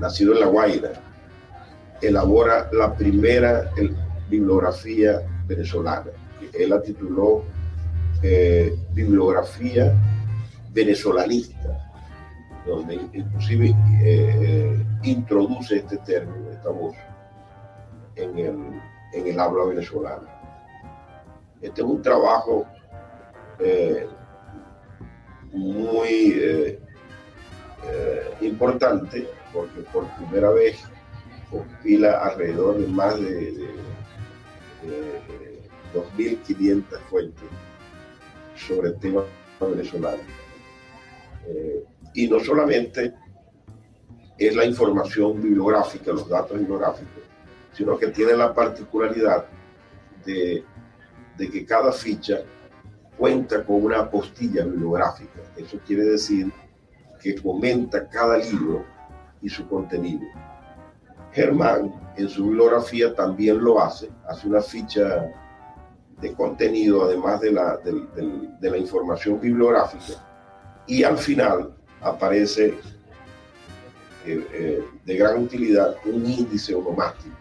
nacido 0.00 0.32
en 0.32 0.40
La 0.40 0.46
Guaira, 0.46 0.92
elabora 2.00 2.70
la 2.72 2.96
primera 2.96 3.70
bibliografía 4.30 5.20
venezolana. 5.46 6.10
Él 6.54 6.70
la 6.70 6.80
tituló 6.80 7.44
eh, 8.24 8.78
bibliografía 8.92 9.92
venezolanista, 10.70 11.90
donde 12.64 12.94
inclusive 12.94 13.70
eh, 13.70 13.74
eh, 14.04 14.86
introduce 15.02 15.78
este 15.78 15.96
término, 15.98 16.52
esta 16.52 16.68
voz, 16.68 16.94
en 18.14 18.38
el, 18.38 18.80
en 19.14 19.26
el 19.26 19.40
habla 19.40 19.64
venezolana. 19.64 20.28
Este 21.60 21.80
es 21.80 21.86
un 21.86 22.00
trabajo 22.00 22.64
muy 25.52 26.78
importante 28.40 29.28
porque 29.52 29.80
por 29.92 30.06
primera 30.16 30.50
vez 30.50 30.80
compila 31.50 32.24
alrededor 32.24 32.78
de 32.78 32.86
más 32.86 33.20
de, 33.20 33.52
de, 33.52 33.66
de 34.82 35.62
2.500 35.92 36.84
fuentes 37.10 37.48
sobre 38.66 38.88
el 38.88 38.98
tema 38.98 39.22
venezolano. 39.60 40.22
Eh, 41.46 41.84
y 42.14 42.28
no 42.28 42.40
solamente 42.40 43.14
es 44.38 44.54
la 44.54 44.64
información 44.64 45.40
bibliográfica, 45.40 46.12
los 46.12 46.28
datos 46.28 46.58
bibliográficos, 46.58 47.22
sino 47.72 47.98
que 47.98 48.08
tiene 48.08 48.34
la 48.34 48.54
particularidad 48.54 49.46
de, 50.24 50.64
de 51.36 51.50
que 51.50 51.64
cada 51.64 51.92
ficha 51.92 52.40
cuenta 53.16 53.64
con 53.64 53.84
una 53.84 54.00
apostilla 54.00 54.64
bibliográfica. 54.64 55.40
Eso 55.56 55.78
quiere 55.86 56.04
decir 56.04 56.52
que 57.20 57.40
comenta 57.40 58.08
cada 58.08 58.36
libro 58.38 58.84
y 59.40 59.48
su 59.48 59.66
contenido. 59.68 60.26
Germán 61.32 62.12
en 62.16 62.28
su 62.28 62.44
bibliografía 62.44 63.14
también 63.14 63.62
lo 63.62 63.80
hace, 63.80 64.10
hace 64.26 64.48
una 64.48 64.60
ficha 64.60 65.32
de 66.22 66.32
contenido, 66.34 67.04
además 67.04 67.40
de 67.40 67.52
la, 67.52 67.76
de, 67.78 68.70
la 68.70 68.78
información 68.78 69.40
bibliográfica. 69.40 70.24
Y 70.86 71.02
al 71.02 71.18
final 71.18 71.74
aparece 72.00 72.74
eh, 74.24 74.46
eh, 74.52 74.84
de 75.04 75.16
gran 75.16 75.42
utilidad 75.42 75.96
un 76.04 76.24
índice 76.24 76.74
onomástico, 76.74 77.36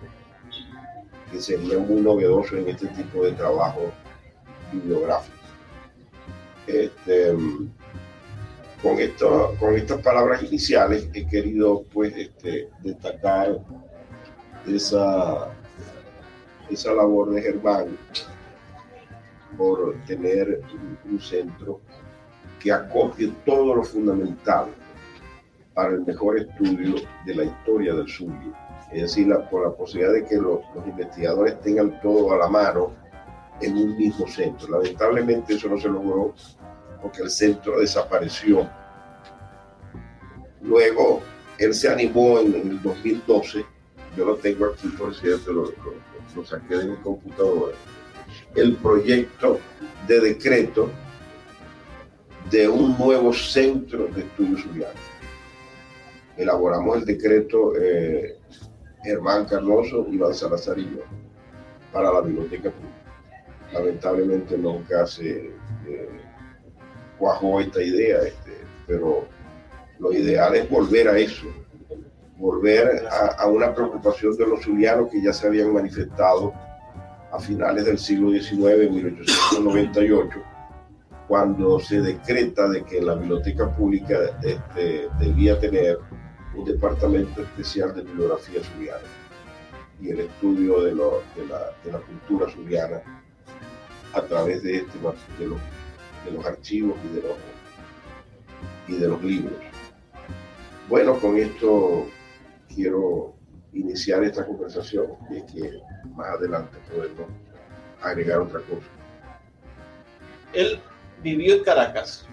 que 1.31 1.39
sería 1.39 1.77
muy 1.77 2.01
novedoso 2.01 2.57
en 2.57 2.69
este 2.69 2.87
tipo 2.87 3.23
de 3.23 3.33
trabajo 3.33 3.91
bibliográfico. 4.73 5.37
Este, 6.65 7.35
con, 8.81 8.99
esto, 8.99 9.55
con 9.59 9.75
estas 9.75 10.01
palabras 10.01 10.41
iniciales 10.41 11.07
he 11.13 11.27
querido 11.27 11.83
pues, 11.93 12.15
este, 12.17 12.67
destacar 12.81 13.59
esa, 14.67 15.49
esa 16.69 16.93
labor 16.93 17.31
de 17.31 17.41
Germán 17.41 17.97
por 19.61 19.93
tener 20.07 20.63
un 21.05 21.21
centro 21.21 21.81
que 22.59 22.71
acopie 22.71 23.31
todo 23.45 23.75
lo 23.75 23.83
fundamental 23.83 24.69
para 25.75 25.89
el 25.89 26.01
mejor 26.01 26.39
estudio 26.39 26.95
de 27.27 27.35
la 27.35 27.43
historia 27.43 27.93
del 27.93 28.09
Zulia. 28.09 28.87
Es 28.91 29.01
decir, 29.03 29.27
la, 29.27 29.37
la 29.37 29.71
posibilidad 29.77 30.13
de 30.13 30.25
que 30.25 30.37
los, 30.37 30.61
investigadores 30.87 31.61
tengan 31.61 32.01
todo 32.01 32.33
a 32.33 32.37
la 32.37 32.47
mano 32.47 32.91
en 33.61 33.77
un 33.77 33.95
mismo 33.97 34.27
centro. 34.27 34.67
Lamentablemente 34.67 35.53
eso 35.53 35.69
no 35.69 35.79
se 35.79 35.89
logró 35.89 36.33
porque 36.99 37.21
el 37.21 37.29
centro 37.29 37.79
desapareció. 37.79 38.67
Luego, 40.63 41.21
él 41.59 41.75
se 41.75 41.87
animó 41.87 42.39
en, 42.39 42.55
el 42.55 42.81
2012, 42.81 43.63
yo 44.17 44.25
lo 44.25 44.37
tengo 44.37 44.65
aquí, 44.65 44.87
por 44.87 45.13
cierto, 45.13 45.53
lo, 45.53 45.71
lo 46.35 46.45
saqué 46.45 46.77
de 46.77 46.85
mi 46.85 46.95
computadora, 46.97 47.75
el 48.55 48.75
proyecto 48.77 49.59
de 50.07 50.19
decreto 50.19 50.89
de 52.49 52.67
un 52.67 52.97
nuevo 52.97 53.33
centro 53.33 54.07
de 54.07 54.21
estudios 54.21 54.61
zulianos. 54.61 54.95
Elaboramos 56.37 56.97
el 56.97 57.05
decreto 57.05 57.73
eh, 57.79 58.37
Germán 59.03 59.45
Carloso, 59.45 60.05
Iván 60.09 60.33
Salazar 60.33 60.77
y 60.77 60.85
yo 60.85 61.03
para 61.91 62.11
la 62.11 62.21
biblioteca 62.21 62.71
pública. 62.71 63.01
Lamentablemente 63.73 64.57
nunca 64.57 65.05
se 65.07 65.51
eh, 65.87 66.09
cuajó 67.17 67.61
esta 67.61 67.81
idea, 67.81 68.19
este, 68.19 68.57
pero 68.87 69.25
lo 69.99 70.11
ideal 70.11 70.55
es 70.55 70.69
volver 70.69 71.07
a 71.07 71.17
eso, 71.17 71.47
volver 72.37 73.07
a, 73.37 73.45
una 73.47 73.73
preocupación 73.73 74.35
de 74.35 74.47
los 74.47 74.63
zulianos 74.63 75.09
que 75.11 75.21
ya 75.21 75.31
se 75.31 75.47
habían 75.47 75.71
manifestado 75.73 76.53
a 77.31 77.39
finales 77.39 77.85
del 77.85 77.97
siglo 77.97 78.31
XIX, 78.31 78.91
1898, 78.91 80.43
cuando 81.27 81.79
se 81.79 82.01
decreta 82.01 82.67
de 82.69 82.83
que 82.83 83.01
la 83.01 83.15
biblioteca 83.15 83.73
pública 83.75 84.17
este, 84.43 85.07
debía 85.19 85.59
tener 85.59 85.99
un 86.55 86.65
departamento 86.65 87.41
especial 87.41 87.95
de 87.95 88.01
bibliografía 88.01 88.61
zuliana 88.63 89.07
y 90.01 90.09
el 90.09 90.19
estudio 90.21 90.81
de, 90.81 90.93
la, 90.95 91.99
cultura 91.99 92.51
zuliana 92.51 93.01
a 94.13 94.21
través 94.23 94.63
de, 94.63 94.77
este, 94.77 94.99
los, 95.01 95.15
de 96.25 96.31
los 96.31 96.45
archivos 96.45 96.97
y 98.87 98.95
de 98.97 99.07
los 99.07 99.23
libros. 99.23 99.53
Bueno, 100.89 101.17
con 101.19 101.37
esto 101.37 102.07
quiero 102.67 103.33
iniciar 103.73 104.23
esta 104.23 104.45
conversación 104.45 105.07
y 105.29 105.37
es 105.37 105.43
que 105.51 105.81
más 106.15 106.27
adelante 106.37 106.77
podemos 106.91 107.27
agregar 108.01 108.39
otra 108.39 108.59
cosa. 108.61 108.87
Él 110.53 110.79
vivió 111.21 111.55
en 111.55 111.63
Caracas 111.63 112.27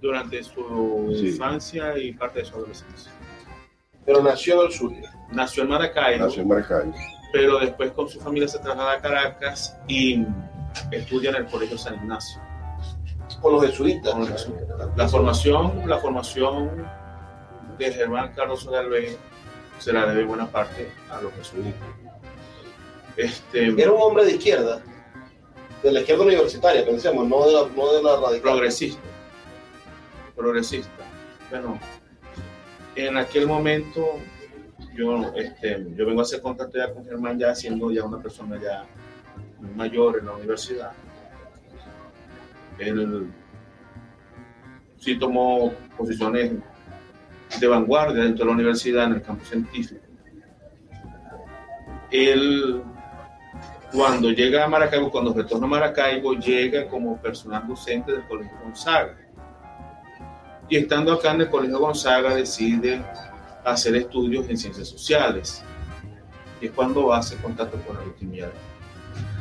durante 0.00 0.42
su 0.42 1.08
infancia 1.10 1.96
y 1.98 2.12
parte 2.12 2.40
de 2.40 2.44
su 2.44 2.56
adolescencia. 2.56 3.12
Pero 4.04 4.22
nació 4.22 4.60
en 4.60 4.66
el 4.66 4.72
sur. 4.72 4.92
Nació 5.30 5.62
en 5.62 5.68
Maracaibo. 5.68 6.24
Nació 6.24 6.42
en 6.42 6.48
Maracaibo. 6.48 6.94
Pero 7.32 7.58
después 7.60 7.92
con 7.92 8.08
su 8.08 8.20
familia 8.20 8.48
se 8.48 8.58
traslada 8.58 8.94
a 8.94 9.00
Caracas 9.00 9.78
y 9.88 10.26
estudia 10.90 11.30
en 11.30 11.36
el 11.36 11.46
Colegio 11.46 11.78
San 11.78 11.94
Ignacio. 11.94 12.40
Con 13.40 13.54
los 13.54 13.66
jesuitas. 13.66 14.14
La 14.96 15.08
formación, 15.08 15.88
la 15.88 15.98
formación 15.98 16.86
de 17.78 17.92
Germán 17.92 18.32
Carlos 18.34 18.68
Galvez 18.68 19.18
se 19.82 19.92
la 19.92 20.06
debe 20.06 20.22
buena 20.24 20.46
parte 20.46 20.88
a 21.10 21.20
los 21.20 21.32
jesuitas. 21.32 21.74
Este, 23.16 23.66
Era 23.66 23.90
un 23.90 24.00
hombre 24.00 24.24
de 24.24 24.32
izquierda, 24.32 24.80
de 25.82 25.92
la 25.92 26.00
izquierda 26.00 26.22
universitaria, 26.22 26.86
pensemos, 26.86 27.26
no 27.28 27.44
de 27.46 27.52
la, 27.52 27.66
no 27.76 27.92
de 27.92 28.02
la 28.02 28.16
radical. 28.20 28.40
Progresista. 28.52 29.00
Progresista. 30.36 31.04
Bueno, 31.50 31.80
en 32.94 33.16
aquel 33.16 33.48
momento 33.48 34.18
yo, 34.94 35.32
este, 35.34 35.84
yo 35.96 36.06
vengo 36.06 36.20
a 36.20 36.22
hacer 36.22 36.40
contacto 36.40 36.78
ya 36.78 36.94
con 36.94 37.04
Germán 37.04 37.40
ya 37.40 37.52
siendo 37.52 37.90
ya 37.90 38.04
una 38.04 38.22
persona 38.22 38.60
ya 38.62 38.84
mayor 39.74 40.20
en 40.20 40.26
la 40.26 40.32
universidad. 40.32 40.92
Él 42.78 43.26
sí 44.98 45.18
tomó 45.18 45.72
posiciones 45.96 46.52
de 47.62 47.68
vanguardia 47.68 48.24
dentro 48.24 48.44
de 48.44 48.50
la 48.50 48.54
universidad 48.54 49.04
en 49.04 49.12
el 49.14 49.22
campo 49.22 49.44
científico. 49.44 50.00
Él, 52.10 52.82
cuando 53.92 54.30
llega 54.30 54.64
a 54.64 54.68
Maracaibo, 54.68 55.10
cuando 55.10 55.32
retorna 55.32 55.66
a 55.66 55.70
Maracaibo, 55.70 56.34
llega 56.34 56.88
como 56.88 57.16
personal 57.20 57.66
docente 57.66 58.12
del 58.12 58.26
Colegio 58.26 58.58
Gonzaga. 58.62 59.16
Y 60.68 60.76
estando 60.76 61.12
acá 61.12 61.32
en 61.32 61.42
el 61.42 61.50
Colegio 61.50 61.78
Gonzaga, 61.78 62.34
decide 62.34 63.00
hacer 63.64 63.94
estudios 63.96 64.48
en 64.48 64.58
ciencias 64.58 64.88
sociales. 64.88 65.62
Y 66.60 66.66
es 66.66 66.72
cuando 66.72 67.12
hace 67.12 67.36
contacto 67.36 67.78
con 67.86 67.96
Agustín 67.96 68.30
Millares. 68.30 68.54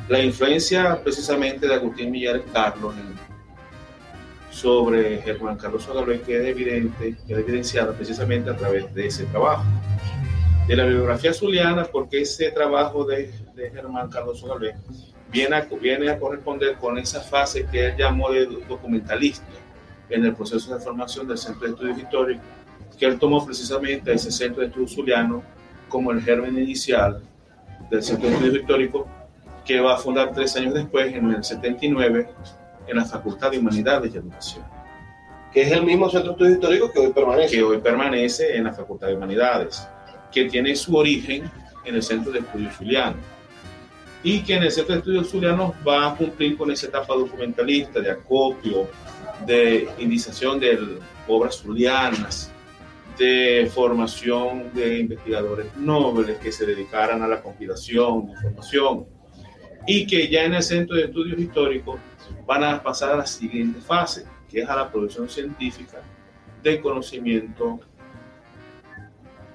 La 0.09 0.21
influencia 0.21 1.01
precisamente 1.01 1.67
de 1.67 1.73
Agustín 1.73 2.11
Millares 2.11 2.43
Carlos 2.53 2.93
sobre 4.51 5.21
Germán 5.21 5.57
Carlos 5.57 5.83
Sogalvez 5.83 6.21
queda 6.21 6.47
evidente, 6.47 7.15
queda 7.25 7.39
evidenciada 7.39 7.93
precisamente 7.93 8.49
a 8.49 8.55
través 8.55 8.93
de 8.93 9.07
ese 9.07 9.25
trabajo. 9.25 9.63
De 10.67 10.75
la 10.75 10.83
bibliografía 10.83 11.33
zuliana, 11.33 11.85
porque 11.85 12.21
ese 12.21 12.51
trabajo 12.51 13.03
de, 13.05 13.31
de 13.55 13.71
Germán 13.71 14.09
Carlos 14.09 14.39
Sogalvez 14.39 14.75
viene 15.31 15.55
a, 15.55 15.61
viene 15.61 16.09
a 16.09 16.19
corresponder 16.19 16.75
con 16.75 16.97
esa 16.97 17.21
fase 17.21 17.65
que 17.71 17.87
él 17.87 17.95
llamó 17.97 18.29
de 18.31 18.45
documentalista 18.67 19.45
en 20.09 20.25
el 20.25 20.35
proceso 20.35 20.75
de 20.75 20.81
formación 20.81 21.27
del 21.27 21.37
Centro 21.37 21.61
de 21.61 21.73
Estudios 21.73 21.97
Históricos, 21.97 22.45
que 22.99 23.05
él 23.05 23.17
tomó 23.17 23.43
precisamente 23.45 24.13
ese 24.13 24.31
Centro 24.31 24.61
de 24.61 24.67
Estudios 24.67 24.93
Zuliano 24.93 25.41
como 25.87 26.11
el 26.11 26.21
germen 26.21 26.57
inicial 26.57 27.21
del 27.89 28.03
Centro 28.03 28.27
de 28.27 28.35
Estudios 28.35 28.55
Históricos, 28.57 29.07
que 29.65 29.79
va 29.79 29.95
a 29.95 29.97
fundar 29.97 30.33
tres 30.33 30.55
años 30.57 30.73
después, 30.73 31.13
en 31.13 31.31
el 31.31 31.43
79, 31.43 32.29
en 32.91 32.97
la 32.97 33.05
Facultad 33.05 33.51
de 33.51 33.57
Humanidades 33.57 34.13
y 34.13 34.17
Educación. 34.17 34.65
Que 35.51 35.63
es 35.63 35.71
el 35.71 35.83
mismo 35.83 36.09
centro 36.09 36.29
de 36.29 36.33
estudios 36.33 36.53
históricos 36.53 36.91
que 36.91 36.99
hoy 36.99 37.13
permanece. 37.13 37.55
Que 37.55 37.63
hoy 37.63 37.77
permanece 37.79 38.55
en 38.55 38.65
la 38.65 38.73
Facultad 38.73 39.07
de 39.07 39.15
Humanidades, 39.15 39.87
que 40.31 40.45
tiene 40.45 40.75
su 40.75 40.95
origen 40.95 41.49
en 41.85 41.95
el 41.95 42.03
Centro 42.03 42.31
de 42.31 42.39
Estudios 42.39 42.75
Zuliano. 42.75 43.17
Y 44.23 44.41
que 44.41 44.55
en 44.55 44.63
el 44.63 44.71
Centro 44.71 44.93
de 44.93 44.99
Estudios 44.99 45.29
Zulianos 45.29 45.73
va 45.87 46.11
a 46.11 46.15
cumplir 46.15 46.57
con 46.57 46.69
esa 46.71 46.87
etapa 46.87 47.15
documentalista 47.15 47.99
de 47.99 48.11
acopio, 48.11 48.87
de 49.45 49.89
indización 49.97 50.59
de 50.59 50.99
obras 51.27 51.55
zulianas, 51.55 52.51
de 53.17 53.69
formación 53.73 54.71
de 54.73 54.99
investigadores 54.99 55.67
nobles 55.75 56.37
que 56.37 56.51
se 56.51 56.65
dedicaran 56.65 57.21
a 57.21 57.27
la 57.27 57.41
compilación 57.41 58.27
de 58.27 58.33
información 58.33 59.05
y 59.87 60.05
que 60.05 60.29
ya 60.29 60.43
en 60.43 60.53
el 60.53 60.63
Centro 60.63 60.95
de 60.95 61.05
Estudios 61.05 61.39
Históricos 61.39 61.99
van 62.51 62.65
a 62.65 62.83
pasar 62.83 63.11
a 63.11 63.15
la 63.15 63.25
siguiente 63.25 63.79
fase, 63.79 64.25
que 64.49 64.59
es 64.59 64.67
a 64.67 64.75
la 64.75 64.91
producción 64.91 65.29
científica 65.29 65.99
de 66.61 66.81
conocimiento 66.81 67.79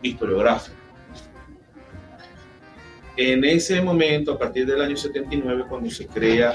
historiográfico. 0.01 0.79
En 3.15 3.45
ese 3.45 3.83
momento, 3.83 4.33
a 4.33 4.39
partir 4.39 4.65
del 4.65 4.81
año 4.81 4.97
79, 4.97 5.67
cuando 5.69 5.91
se 5.91 6.07
crea 6.07 6.55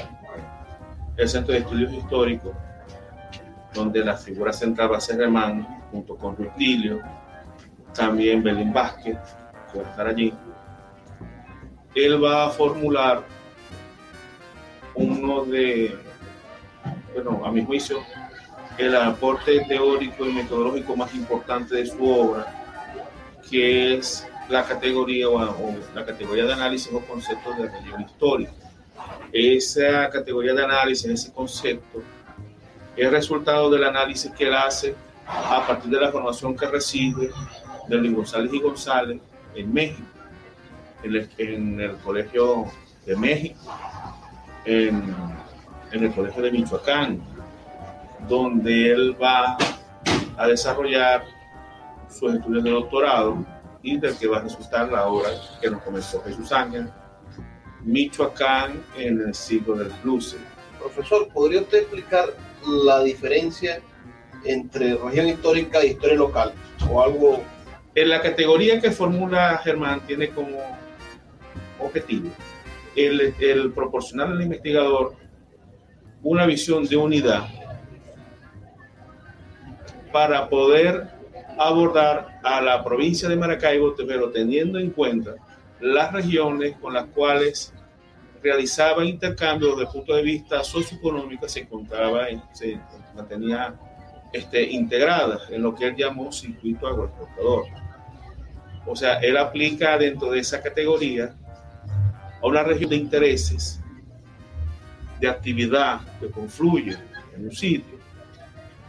el 1.16 1.30
Centro 1.30 1.54
de 1.54 1.60
Estudios 1.60 1.94
Históricos, 1.94 2.54
donde 3.72 4.04
la 4.04 4.18
figura 4.18 4.52
central 4.52 4.94
va 4.94 4.98
a 4.98 5.02
ser 5.02 5.18
Germán, 5.18 5.86
junto 5.92 6.16
con 6.16 6.36
Rutilio, 6.36 7.02
también 7.94 8.42
Belín 8.42 8.74
Vázquez, 8.74 9.20
que 9.72 9.80
va 9.80 9.88
a 9.88 9.92
estar 9.92 10.08
allí, 10.08 10.34
él 11.94 12.24
va 12.24 12.48
a 12.48 12.50
formular 12.50 13.24
uno 14.96 15.46
de 15.46 16.11
bueno, 17.14 17.42
a 17.46 17.52
mi 17.52 17.66
juicio, 17.66 18.00
el 18.78 18.96
aporte 18.96 19.66
teórico 19.68 20.26
y 20.26 20.34
metodológico 20.34 20.96
más 20.96 21.14
importante 21.14 21.76
de 21.76 21.86
su 21.86 22.04
obra, 22.04 22.48
que 23.50 23.96
es 23.96 24.28
la 24.50 24.66
categoría 24.66 25.30
o, 25.30 25.40
la 25.94 26.06
categoría 26.06 26.46
de 26.46 26.54
análisis 26.54 26.92
o 26.94 27.00
conceptos 27.02 27.58
de 27.58 27.70
religión 27.70 28.02
histórica. 28.02 28.52
Esa 29.32 30.10
categoría 30.10 30.54
de 30.54 30.64
análisis, 30.64 31.06
ese 31.06 31.32
concepto, 31.32 32.02
es 32.96 33.10
resultado 33.10 33.70
del 33.70 33.84
análisis 33.84 34.32
que 34.32 34.48
él 34.48 34.54
hace 34.54 34.96
a 35.26 35.66
partir 35.66 35.92
de 35.92 36.00
la 36.00 36.12
formación 36.12 36.56
que 36.56 36.66
recibe 36.66 37.30
de 37.88 37.96
Luis 37.98 38.14
González 38.14 38.54
y 38.54 38.60
González 38.60 39.22
en 39.56 39.74
México, 39.74 40.08
en 41.04 41.16
el, 41.16 41.30
en 41.38 41.80
el 41.80 41.98
Colegio 41.98 42.66
de 43.06 43.16
México, 43.16 43.60
en 44.66 45.16
en 45.92 46.04
el 46.04 46.14
Colegio 46.14 46.42
de 46.42 46.52
Michoacán, 46.52 47.22
donde 48.28 48.92
él 48.92 49.16
va 49.22 49.58
a 50.38 50.48
desarrollar 50.48 51.24
sus 52.10 52.36
estudios 52.36 52.64
de 52.64 52.72
doctorado 52.72 53.46
y 53.82 53.98
del 53.98 54.18
que 54.18 54.28
va 54.28 54.38
a 54.38 54.42
resultar 54.42 54.92
la 54.92 55.08
obra 55.08 55.30
que 55.62 55.70
nos 55.70 55.82
comenzó 55.82 56.22
Jesús 56.24 56.52
Ángel, 56.52 56.90
Michoacán 57.82 58.84
en 58.98 59.22
el 59.22 59.34
siglo 59.34 59.76
del 59.76 59.92
Luce. 60.04 60.38
Profesor, 60.80 61.28
¿podría 61.30 61.62
usted 61.62 61.80
explicar 61.80 62.26
la 62.66 63.02
diferencia 63.04 63.82
entre 64.44 64.96
región 64.96 65.28
histórica 65.28 65.80
e 65.80 65.88
historia 65.88 66.16
local? 66.16 66.54
O 66.90 67.02
algo. 67.02 67.42
En 67.94 68.10
la 68.10 68.22
categoría 68.22 68.80
que 68.80 68.92
formula 68.92 69.60
Germán 69.64 70.00
tiene 70.08 70.30
como 70.30 70.58
objetivo 71.80 72.30
el, 72.96 73.36
el 73.40 73.72
proporcionar 73.74 74.30
al 74.30 74.42
investigador 74.42 75.16
una 76.24 76.46
visión 76.46 76.86
de 76.86 76.98
unidad 76.98 77.48
para 80.12 80.50
poder 80.50 81.08
abordar 81.58 82.40
a 82.44 82.62
la 82.62 82.84
provincia 82.84 83.30
de 83.30 83.36
Maracaibo, 83.36 83.96
pero 83.96 84.30
teniendo 84.30 84.80
en 84.80 84.92
cuenta 84.92 85.36
las 85.80 86.12
regiones 86.12 86.76
con 86.78 86.94
las 86.94 87.06
cuales 87.08 87.74
realizaba 88.44 89.06
intercambios 89.06 89.72
desde 89.72 89.84
el 89.84 89.94
punto 89.94 90.16
de 90.16 90.24
vista 90.24 90.64
socioeconómico, 90.64 91.48
se 91.48 91.62
encontraba, 91.62 92.28
se 92.54 92.80
mantenía 93.16 93.76
este, 94.34 94.64
integradas 94.64 95.50
en 95.50 95.62
lo 95.62 95.76
que 95.76 95.86
él 95.86 95.96
llamó 95.96 96.32
circuito 96.32 96.88
agroexportador. 96.88 97.66
O 98.86 98.96
sea, 98.96 99.20
él 99.20 99.38
aplica 99.38 99.98
dentro 99.98 100.32
de 100.32 100.40
esa 100.40 100.62
categoría 100.62 101.36
a 102.42 102.48
una 102.48 102.64
región 102.64 102.90
de 102.90 102.96
intereses 102.96 103.81
de 105.22 105.30
actividad 105.30 106.02
que 106.20 106.30
confluye 106.30 106.98
en 107.36 107.46
un 107.46 107.52
sitio 107.52 108.00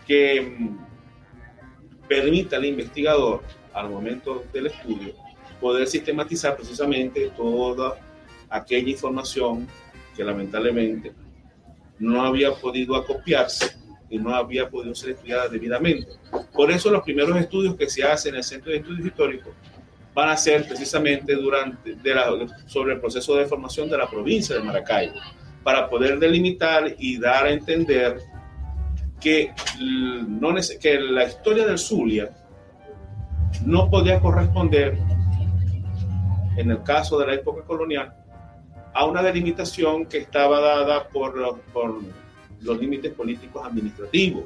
que 0.07 0.41
mm, 0.41 2.09
permita 2.09 2.57
al 2.57 2.65
investigador, 2.65 3.43
al 3.75 3.91
momento 3.91 4.45
del 4.53 4.67
estudio, 4.67 5.15
poder 5.61 5.87
sistematizar 5.87 6.57
precisamente 6.57 7.31
toda 7.37 7.99
aquella 8.49 8.89
información 8.89 9.69
que 10.17 10.25
lamentablemente 10.25 11.13
no 11.99 12.25
había 12.25 12.53
podido 12.53 12.97
acopiarse 12.97 13.77
y 14.09 14.19
no 14.19 14.35
había 14.35 14.69
podido 14.69 14.95
ser 14.95 15.11
estudiada 15.11 15.49
debidamente. 15.49 16.13
Por 16.53 16.71
eso 16.71 16.91
los 16.91 17.03
primeros 17.03 17.37
estudios 17.37 17.77
que 17.77 17.89
se 17.89 18.03
hacen 18.05 18.35
en 18.35 18.39
el 18.39 18.45
Centro 18.45 18.73
de 18.73 18.79
Estudios 18.79 19.07
Históricos 19.07 19.53
van 20.15 20.31
a 20.31 20.37
ser 20.37 20.67
precisamente 20.67 21.35
durante 21.35 21.97
sobre 22.67 22.95
el 22.95 23.01
proceso 23.01 23.37
de 23.37 23.47
formación 23.47 23.89
de 23.89 23.99
la 23.99 24.09
provincia 24.09 24.57
de 24.57 24.63
Maracaibo, 24.63 25.15
para 25.63 25.89
poder 25.89 26.19
delimitar 26.19 26.95
y 26.99 27.19
dar 27.19 27.47
a 27.47 27.51
entender 27.51 28.19
que, 29.21 29.53
no, 30.29 30.55
que 30.81 31.01
la 31.01 31.25
historia 31.25 31.67
del 31.67 31.79
Zulia 31.79 32.31
no 33.65 33.89
podía 33.89 34.21
corresponder, 34.21 34.99
en 36.57 36.71
el 36.71 36.83
caso 36.83 37.19
de 37.19 37.27
la 37.27 37.35
época 37.35 37.63
colonial, 37.63 38.15
a 38.95 39.05
una 39.07 39.23
delimitación 39.23 40.07
que 40.07 40.19
estaba 40.19 40.61
dada 40.61 41.09
por, 41.09 41.61
por 41.73 42.01
los 42.61 42.81
límites 42.81 43.13
políticos 43.15 43.65
administrativos, 43.65 44.45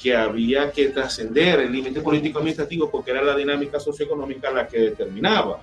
que 0.00 0.16
había 0.16 0.70
que 0.72 0.88
trascender 0.88 1.60
el 1.60 1.72
límite 1.72 2.00
político 2.00 2.38
administrativo 2.38 2.90
porque 2.90 3.10
era 3.10 3.22
la 3.22 3.36
dinámica 3.36 3.78
socioeconómica 3.78 4.50
la 4.50 4.66
que 4.66 4.78
determinaba. 4.78 5.62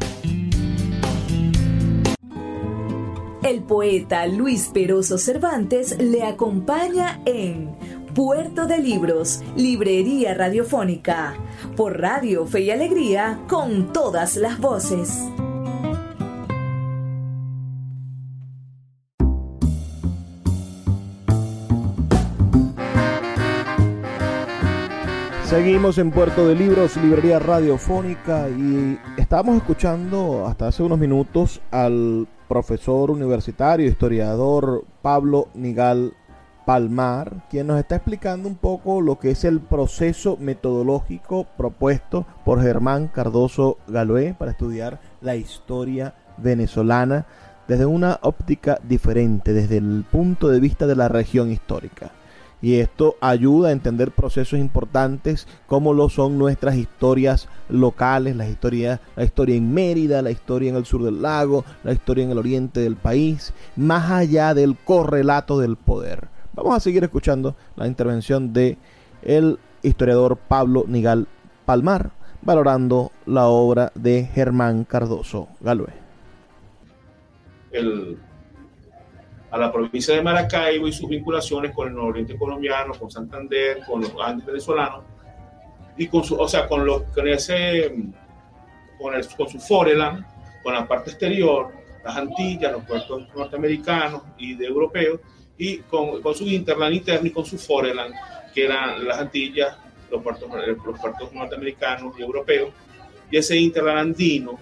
El 3.51 3.63
poeta 3.63 4.27
Luis 4.27 4.69
Peroso 4.73 5.17
Cervantes 5.17 5.97
le 5.99 6.23
acompaña 6.23 7.19
en 7.25 7.75
Puerto 8.15 8.65
de 8.65 8.77
Libros, 8.77 9.43
Librería 9.57 10.33
Radiofónica, 10.33 11.33
por 11.75 11.99
Radio 11.99 12.45
Fe 12.45 12.61
y 12.61 12.71
Alegría, 12.71 13.41
con 13.49 13.91
todas 13.91 14.37
las 14.37 14.57
voces. 14.57 15.27
Seguimos 25.43 25.97
en 25.97 26.11
Puerto 26.11 26.47
de 26.47 26.55
Libros, 26.55 26.95
Librería 26.95 27.37
Radiofónica 27.39 28.47
y 28.47 28.97
estábamos 29.17 29.57
escuchando 29.57 30.45
hasta 30.47 30.69
hace 30.69 30.83
unos 30.83 30.97
minutos 30.97 31.59
al 31.69 32.29
profesor 32.51 33.11
universitario, 33.11 33.87
historiador 33.87 34.83
Pablo 35.01 35.47
Nigal 35.53 36.11
Palmar, 36.65 37.47
quien 37.49 37.67
nos 37.67 37.79
está 37.79 37.95
explicando 37.95 38.49
un 38.49 38.55
poco 38.55 38.99
lo 38.99 39.19
que 39.19 39.31
es 39.31 39.45
el 39.45 39.61
proceso 39.61 40.35
metodológico 40.35 41.45
propuesto 41.55 42.25
por 42.43 42.61
Germán 42.61 43.07
Cardoso 43.07 43.77
Galoé 43.87 44.33
para 44.33 44.51
estudiar 44.51 44.99
la 45.21 45.37
historia 45.37 46.13
venezolana 46.35 47.25
desde 47.69 47.85
una 47.85 48.19
óptica 48.21 48.81
diferente, 48.83 49.53
desde 49.53 49.77
el 49.77 50.03
punto 50.11 50.49
de 50.49 50.59
vista 50.59 50.87
de 50.87 50.97
la 50.97 51.07
región 51.07 51.51
histórica 51.51 52.11
y 52.61 52.75
esto 52.75 53.15
ayuda 53.21 53.69
a 53.69 53.71
entender 53.71 54.11
procesos 54.11 54.59
importantes 54.59 55.47
como 55.67 55.93
lo 55.93 56.09
son 56.09 56.37
nuestras 56.37 56.75
historias 56.75 57.47
locales, 57.69 58.35
la 58.35 58.47
historia, 58.47 59.01
la 59.15 59.23
historia 59.23 59.55
en 59.55 59.73
Mérida, 59.73 60.21
la 60.21 60.31
historia 60.31 60.69
en 60.69 60.75
el 60.75 60.85
sur 60.85 61.03
del 61.03 61.21
lago, 61.21 61.65
la 61.83 61.93
historia 61.93 62.23
en 62.23 62.31
el 62.31 62.37
oriente 62.37 62.79
del 62.79 62.95
país, 62.95 63.53
más 63.75 64.11
allá 64.11 64.53
del 64.53 64.77
correlato 64.77 65.59
del 65.59 65.75
poder. 65.75 66.27
Vamos 66.53 66.75
a 66.75 66.79
seguir 66.79 67.03
escuchando 67.03 67.55
la 67.75 67.87
intervención 67.87 68.53
de 68.53 68.77
el 69.23 69.57
historiador 69.81 70.37
Pablo 70.37 70.85
Nigal 70.87 71.27
Palmar, 71.65 72.11
valorando 72.41 73.11
la 73.25 73.47
obra 73.47 73.91
de 73.95 74.25
Germán 74.25 74.83
Cardoso 74.83 75.47
Galvez. 75.61 75.95
El 77.71 78.17
a 79.51 79.57
la 79.57 79.71
provincia 79.71 80.15
de 80.15 80.21
Maracaibo 80.21 80.87
y 80.87 80.93
sus 80.93 81.09
vinculaciones 81.09 81.75
con 81.75 81.89
el 81.89 81.93
nororiente 81.93 82.37
colombiano, 82.37 82.93
con 82.93 83.11
Santander, 83.11 83.81
con 83.85 84.01
los 84.01 84.13
Andes 84.23 84.45
venezolanos, 84.45 85.03
y 85.97 86.07
con 86.07 86.23
su, 86.23 86.35
o 86.35 86.47
sea, 86.47 86.67
con, 86.67 86.85
los, 86.85 87.03
con 87.03 87.27
ese, 87.27 87.93
con, 88.97 89.13
el, 89.13 89.27
con 89.35 89.49
su 89.49 89.59
Foreland, 89.59 90.25
con 90.63 90.73
la 90.73 90.87
parte 90.87 91.11
exterior, 91.11 91.69
las 92.03 92.15
Antillas, 92.15 92.71
los 92.71 92.85
puertos 92.85 93.27
norteamericanos 93.35 94.21
y 94.37 94.55
de 94.55 94.65
europeos, 94.65 95.19
y 95.57 95.79
con, 95.79 96.21
con 96.21 96.33
su 96.33 96.45
Interland 96.45 96.95
interno 96.95 97.27
y 97.27 97.31
con 97.31 97.45
su 97.45 97.57
Foreland, 97.57 98.15
que 98.55 98.65
eran 98.65 99.05
las 99.05 99.19
Antillas, 99.19 99.77
los 100.09 100.23
puertos, 100.23 100.49
los 100.49 100.99
puertos 100.99 101.33
norteamericanos 101.33 102.17
y 102.17 102.21
europeos, 102.21 102.69
y 103.29 103.37
ese 103.37 103.57
Interland 103.57 103.99
andino, 103.99 104.57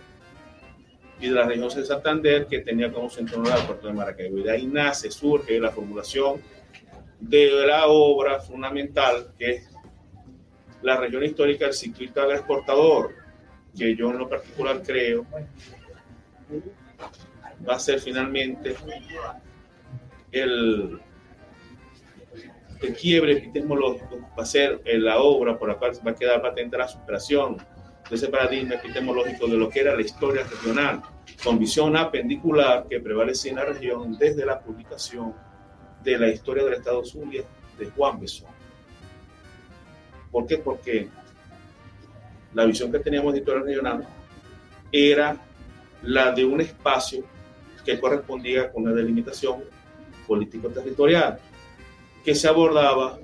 y 1.20 1.28
de 1.30 1.36
la 1.36 1.46
región 1.46 1.70
de 1.70 1.86
Santander, 1.86 2.48
que 2.48 2.60
tenía 2.60 2.92
como 2.92 3.10
centro 3.10 3.44
el 3.44 3.66
puerto 3.66 3.88
de 3.88 3.94
Maracaibo. 3.94 4.38
Y 4.38 4.44
de 4.44 4.52
ahí 4.52 4.66
nace, 4.68 5.12
surge 5.12 5.60
la 5.60 5.72
formulación 5.72 6.42
de 7.20 7.52
la 7.66 7.88
obra 7.88 8.40
fundamental, 8.40 9.34
que 9.38 9.52
es 9.52 9.70
la 10.82 10.98
región 10.98 11.24
histórica 11.24 11.66
del 11.66 11.74
circuito 11.74 12.32
exportador, 12.32 13.14
que 13.78 13.96
yo 13.96 14.12
en 14.12 14.20
lo 14.20 14.30
particular 14.30 14.82
creo 14.82 15.26
va 17.68 17.76
a 17.76 17.80
ser 17.80 18.00
finalmente 18.00 18.76
el, 20.32 21.00
el 22.82 22.94
quiebre 22.96 23.34
epistemológico, 23.34 24.20
va 24.38 24.44
a 24.44 24.46
ser 24.46 24.82
la 24.86 25.20
obra 25.20 25.58
por 25.58 25.70
la 25.70 25.76
cual 25.76 25.92
va 26.06 26.12
a 26.12 26.16
quedar 26.16 26.42
patente 26.42 26.78
la 26.78 26.88
superación 26.88 27.58
de 28.10 28.16
ese 28.16 28.28
paradigma 28.28 28.76
epistemológico 28.76 29.48
de 29.48 29.58
lo 29.58 29.70
que 29.70 29.82
era 29.82 29.96
la 29.96 30.02
historia 30.02 30.44
regional, 30.44 31.02
con 31.44 31.60
visión 31.60 31.96
apendicular 31.96 32.88
que 32.90 33.00
prevalecía 33.00 33.52
en 33.52 33.58
la 33.58 33.66
región 33.66 34.18
desde 34.18 34.46
la 34.46 34.60
publicación 34.60 35.34
de 36.04 36.18
la 36.18 36.30
historia 36.30 36.64
del 36.64 36.74
Estado 36.74 37.04
Zulia 37.06 37.44
de 37.78 37.86
Juan 37.92 38.20
Besón. 38.20 38.50
¿Por 40.32 40.48
qué? 40.48 40.58
Porque 40.58 41.08
la 42.54 42.66
visión 42.66 42.92
que 42.92 43.00
teníamos 43.00 43.34
de 43.34 43.40
historia 43.40 43.64
regional 43.64 44.08
era 44.92 45.38
la 46.04 46.32
de 46.32 46.46
un 46.46 46.62
espacio 46.62 47.24
que 47.86 48.00
correspondía 48.00 48.72
con 48.72 48.84
una 48.84 48.94
delimitación 48.94 49.64
político-territorial, 50.28 51.40
que 52.24 52.36
se 52.36 52.48
abordaba 52.48 53.20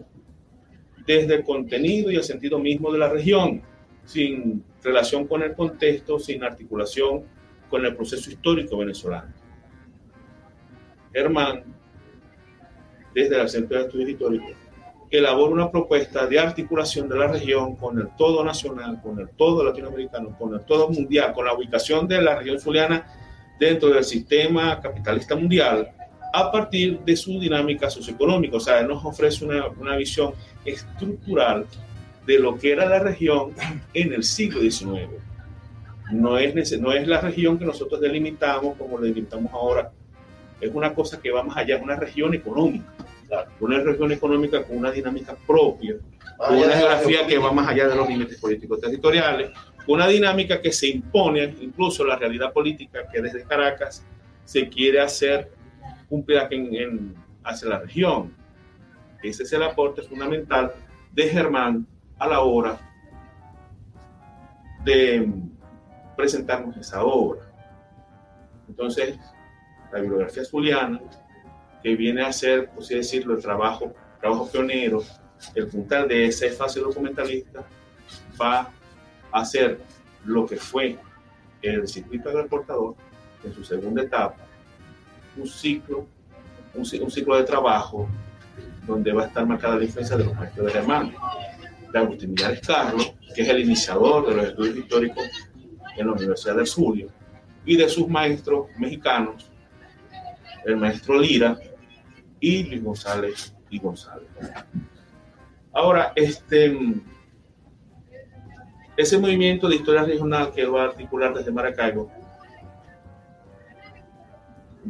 desde 1.06 1.36
el 1.36 1.44
contenido 1.44 2.12
y 2.12 2.16
el 2.16 2.24
sentido 2.24 2.60
mismo 2.60 2.92
de 2.92 3.00
la 3.00 3.10
región, 3.10 3.62
sin 4.06 4.64
relación 4.86 5.28
con 5.28 5.42
el 5.42 5.54
contexto, 5.54 6.20
sin 6.20 6.44
articulación 6.44 7.24
con 7.70 7.86
el 7.86 7.96
proceso 7.96 8.30
histórico 8.30 8.78
venezolano. 8.78 9.34
Germán, 11.12 11.64
desde 13.14 13.42
el 13.42 13.50
Centro 13.50 13.78
de 13.78 13.86
Estudios 13.86 14.10
Históricos, 14.10 14.52
elabora 15.10 15.54
una 15.54 15.72
propuesta 15.72 16.28
de 16.28 16.40
articulación 16.40 17.10
de 17.10 17.18
la 17.18 17.28
región 17.28 17.76
con 17.76 17.98
el 18.00 18.10
todo 18.18 18.44
nacional, 18.44 19.02
con 19.02 19.20
el 19.20 19.30
todo 19.30 19.64
latinoamericano, 19.64 20.38
con 20.38 20.54
el 20.54 20.62
todo 20.62 20.90
mundial, 20.90 21.34
con 21.34 21.46
la 21.46 21.54
ubicación 21.54 22.08
de 22.08 22.22
la 22.22 22.36
región 22.36 22.60
zuliana 22.60 23.06
dentro 23.60 23.90
del 23.90 24.04
sistema 24.04 24.80
capitalista 24.82 25.36
mundial, 25.36 25.90
a 26.34 26.52
partir 26.52 27.00
de 27.00 27.16
su 27.16 27.40
dinámica 27.40 27.90
socioeconómica. 27.90 28.58
O 28.58 28.60
sea, 28.60 28.84
nos 28.84 29.04
ofrece 29.06 29.46
una, 29.46 29.68
una 29.68 29.96
visión 29.96 30.34
estructural 30.66 31.66
de 32.26 32.40
lo 32.40 32.58
que 32.58 32.72
era 32.72 32.86
la 32.86 33.00
región 33.00 33.54
en 33.94 34.14
el 34.14 34.24
siglo 34.24 34.62
XIX. 34.62 35.10
No 36.12 36.38
es, 36.38 36.80
no 36.80 36.92
es 36.92 37.08
la 37.08 37.22
región 37.22 37.58
que 37.58 37.66
nosotros 37.66 38.00
delimitamos 38.00 38.78
como 38.78 39.00
delimitamos 39.00 39.52
ahora 39.54 39.92
es 40.62 40.74
una 40.74 40.94
cosa 40.94 41.22
que 41.22 41.32
va 41.32 41.44
más 41.44 41.58
allá, 41.58 41.78
es 41.78 41.84
una 41.84 41.96
región 41.96 42.34
económica, 42.34 42.86
una 43.60 43.80
región 43.80 44.12
económica 44.12 44.64
con 44.64 44.78
una 44.78 44.92
dinámica 44.92 45.36
propia, 45.46 45.96
con 46.38 46.58
una 46.58 46.74
geografía 46.74 47.28
que 47.28 47.38
va 47.38 47.52
más 47.52 47.68
allá 47.68 47.88
de 47.88 47.96
los 47.96 48.08
límites 48.08 48.40
políticos 48.40 48.80
territoriales, 48.80 49.52
una 49.88 50.08
dinámica 50.08 50.62
que 50.62 50.72
se 50.72 50.88
impone 50.88 51.56
incluso 51.62 52.04
la 52.04 52.16
realidad 52.16 52.52
política 52.52 53.08
que 53.12 53.22
desde 53.22 53.44
Caracas 53.44 54.04
se 54.44 54.68
quiere 54.68 55.00
hacer 55.00 55.52
cumplida 56.10 56.48
en, 56.52 57.16
hacia 57.44 57.70
la 57.70 57.80
región. 57.80 58.34
Ese 59.22 59.44
es 59.44 59.54
el 59.54 59.64
aporte 59.64 60.02
fundamental 60.04 60.72
de 61.12 61.24
Germán 61.30 61.86
a 62.18 62.28
la 62.28 62.42
hora 62.42 62.78
de 64.84 65.30
presentarnos 66.16 66.78
esa 66.78 67.04
obra. 67.04 67.42
Entonces, 68.68 69.18
la 69.92 70.00
bibliografía 70.00 70.46
zuliana, 70.46 71.00
que 71.82 71.96
viene 71.96 72.24
a 72.24 72.32
ser, 72.32 72.70
por 72.70 72.84
así 72.84 72.96
decirlo, 72.96 73.36
el 73.36 73.42
trabajo, 73.42 73.94
trabajo 74.20 74.50
pionero, 74.50 75.04
el 75.54 75.68
puntal 75.68 76.08
de 76.08 76.28
ese 76.28 76.48
espacio 76.48 76.84
documentalista, 76.84 77.64
va 78.40 78.72
a 79.32 79.40
hacer 79.40 79.80
lo 80.24 80.46
que 80.46 80.58
fue 80.58 80.98
el 81.62 81.88
circuito 81.88 82.30
del 82.30 82.48
portador 82.48 82.96
en 83.44 83.54
su 83.54 83.64
segunda 83.64 84.02
etapa, 84.02 84.38
un 85.38 85.48
ciclo, 85.48 86.06
un, 86.74 86.86
ciclo 86.86 87.36
de 87.36 87.44
trabajo 87.44 88.08
donde 88.88 89.14
va 89.14 89.24
a 89.24 89.28
estar 89.28 89.46
marcada 89.46 89.76
la 89.76 89.82
diferencia 89.82 90.18
de 90.18 90.26
los 90.26 90.36
maestros 90.36 90.66
de 90.68 90.72
Germán, 90.72 91.14
de 91.92 92.00
Agustín 92.00 92.32
Millares 92.32 92.62
Carlos, 92.62 93.14
que 93.34 93.42
es 93.42 93.48
el 93.50 93.60
iniciador 93.60 94.28
de 94.28 94.36
los 94.36 94.46
estudios 94.48 94.78
históricos 94.78 95.26
en 95.98 96.08
la 96.08 96.14
Universidad 96.14 96.56
del 96.56 96.68
Zulia, 96.68 97.08
y 97.66 97.78
de 97.78 97.90
sus 97.90 98.08
maestros 98.08 98.68
mexicanos, 98.78 99.50
el 100.66 100.78
maestro 100.78 101.20
Lira 101.20 101.58
y 102.40 102.64
Luis 102.64 102.84
González 102.84 103.56
y 103.70 103.80
González. 103.80 104.30
Ahora, 105.74 106.14
este, 106.16 106.78
ese 108.96 109.18
movimiento 109.18 109.68
de 109.68 109.76
historia 109.76 110.04
regional 110.04 110.52
que 110.52 110.66
va 110.66 110.84
a 110.84 110.86
articular 110.86 111.34
desde 111.34 111.52
Maracaibo 111.52 112.12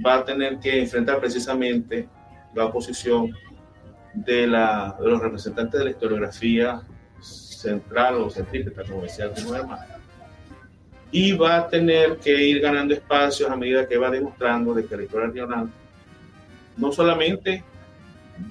va 0.06 0.16
a 0.16 0.26
tener 0.26 0.60
que 0.60 0.82
enfrentar 0.82 1.20
precisamente 1.20 2.10
la 2.54 2.66
oposición 2.66 3.34
de, 4.16 4.48
la, 4.48 4.96
de 5.00 5.10
los 5.10 5.22
representantes 5.22 5.80
de 5.80 5.86
la 5.86 5.92
historiografía 5.92 6.82
central 7.22 8.16
o 8.16 8.30
científica, 8.30 8.84
como 8.88 9.04
decía 9.04 9.26
el 9.26 9.56
hermano. 9.56 9.84
Y 11.12 11.34
va 11.34 11.58
a 11.58 11.68
tener 11.68 12.18
que 12.18 12.44
ir 12.44 12.62
ganando 12.62 12.94
espacios 12.94 13.50
a 13.50 13.56
medida 13.56 13.88
que 13.88 13.98
va 13.98 14.10
demostrando 14.10 14.74
de 14.74 14.86
que 14.86 14.98
la 14.98 15.04
historia 15.04 15.28
regional 15.28 15.70
no 16.78 16.92
solamente 16.92 17.64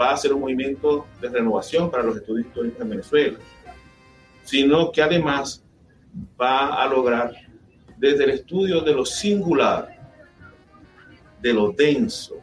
va 0.00 0.12
a 0.12 0.16
ser 0.16 0.32
un 0.32 0.40
movimiento 0.40 1.06
de 1.20 1.28
renovación 1.28 1.90
para 1.90 2.02
los 2.02 2.16
estudios 2.16 2.46
históricos 2.46 2.80
en 2.80 2.88
Venezuela, 2.88 3.38
sino 4.42 4.90
que 4.90 5.02
además 5.02 5.62
va 6.40 6.82
a 6.82 6.88
lograr 6.88 7.34
desde 7.96 8.24
el 8.24 8.30
estudio 8.30 8.80
de 8.80 8.94
lo 8.94 9.04
singular, 9.04 9.88
de 11.40 11.52
lo 11.52 11.72
denso 11.72 12.36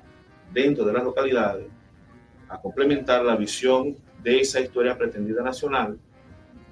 dentro 0.54 0.86
de 0.86 0.94
las 0.94 1.04
localidades, 1.04 1.66
a 2.52 2.62
complementar 2.62 3.24
la 3.24 3.36
visión 3.36 3.96
de 4.22 4.42
esa 4.42 4.60
historia 4.60 4.98
pretendida 4.98 5.42
nacional 5.42 5.98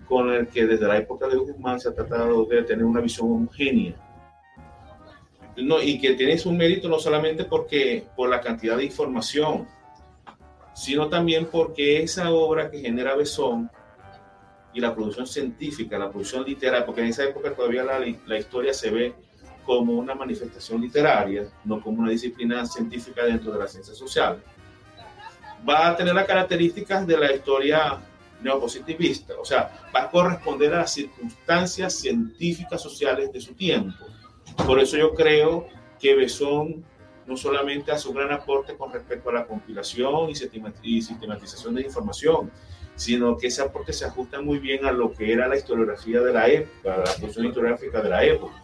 con 0.08 0.30
el 0.30 0.48
que 0.48 0.66
desde 0.66 0.88
la 0.88 0.98
época 0.98 1.28
de 1.28 1.38
Guzmán 1.38 1.80
se 1.80 1.88
ha 1.88 1.94
tratado 1.94 2.46
de 2.46 2.64
tener 2.64 2.84
una 2.84 3.00
visión 3.00 3.32
homogénea. 3.32 3.96
No, 5.56 5.82
y 5.82 6.00
que 6.00 6.16
tiene 6.16 6.38
su 6.38 6.52
mérito 6.52 6.90
no 6.90 7.00
solamente 7.00 7.46
porque 7.46 8.06
por 8.16 8.30
la 8.30 8.42
cantidad 8.42 8.78
de 8.78 8.86
información, 8.86 9.68
sino 10.74 11.08
también 11.10 11.48
porque 11.52 12.02
esa 12.02 12.32
obra 12.32 12.70
que 12.70 12.80
genera 12.80 13.16
Besón 13.16 13.70
y 14.74 14.80
la 14.80 14.94
producción 14.94 15.28
científica, 15.28 15.98
la 15.98 16.10
producción 16.10 16.44
literaria, 16.44 16.86
porque 16.86 17.02
en 17.02 17.08
esa 17.08 17.24
época 17.24 17.54
todavía 17.54 17.84
la, 17.84 18.00
la 18.26 18.38
historia 18.38 18.74
se 18.74 18.90
ve 18.90 19.14
como 19.66 19.94
una 19.94 20.16
manifestación 20.16 20.82
literaria, 20.82 21.50
no 21.64 21.82
como 21.82 22.02
una 22.02 22.12
disciplina 22.12 22.66
científica 22.66 23.26
dentro 23.26 23.52
de 23.52 23.60
la 23.60 23.68
ciencia 23.68 23.94
social, 23.94 24.42
va 25.68 25.90
a 25.90 25.96
tener 25.96 26.14
las 26.14 26.26
características 26.26 27.06
de 27.06 27.18
la 27.18 27.34
historia 27.34 28.00
neopositivista, 28.42 29.34
o 29.40 29.44
sea, 29.44 29.70
va 29.94 30.04
a 30.04 30.10
corresponder 30.10 30.74
a 30.74 30.80
las 30.80 30.94
circunstancias 30.94 31.94
científicas 31.94 32.82
sociales 32.82 33.32
de 33.34 33.42
su 33.42 33.54
tiempo. 33.54 34.06
Por 34.66 34.80
eso 34.80 34.98
yo 34.98 35.14
creo 35.14 35.68
que 36.00 36.16
Besón 36.16 36.86
no 37.28 37.38
solamente 37.38 37.92
hace 37.92 38.08
un 38.08 38.16
gran 38.16 38.32
aporte 38.32 38.76
con 38.76 38.92
respecto 38.92 39.30
a 39.30 39.34
la 39.34 39.46
compilación 39.46 40.30
y 40.30 40.36
sistematización 40.36 41.76
de 41.76 41.82
información, 41.82 42.52
sino 42.96 43.38
que 43.38 43.48
ese 43.48 43.62
aporte 43.62 43.94
se 43.94 44.06
ajusta 44.06 44.42
muy 44.42 44.60
bien 44.60 44.86
a 44.86 44.92
lo 44.92 45.14
que 45.14 45.32
era 45.32 45.48
la 45.48 45.56
historiografía 45.56 46.22
de 46.22 46.34
la 46.34 46.48
época, 46.48 46.98
la 46.98 47.14
producción 47.14 47.46
historiográfica 47.46 48.02
de 48.02 48.10
la 48.10 48.26
época. 48.26 48.64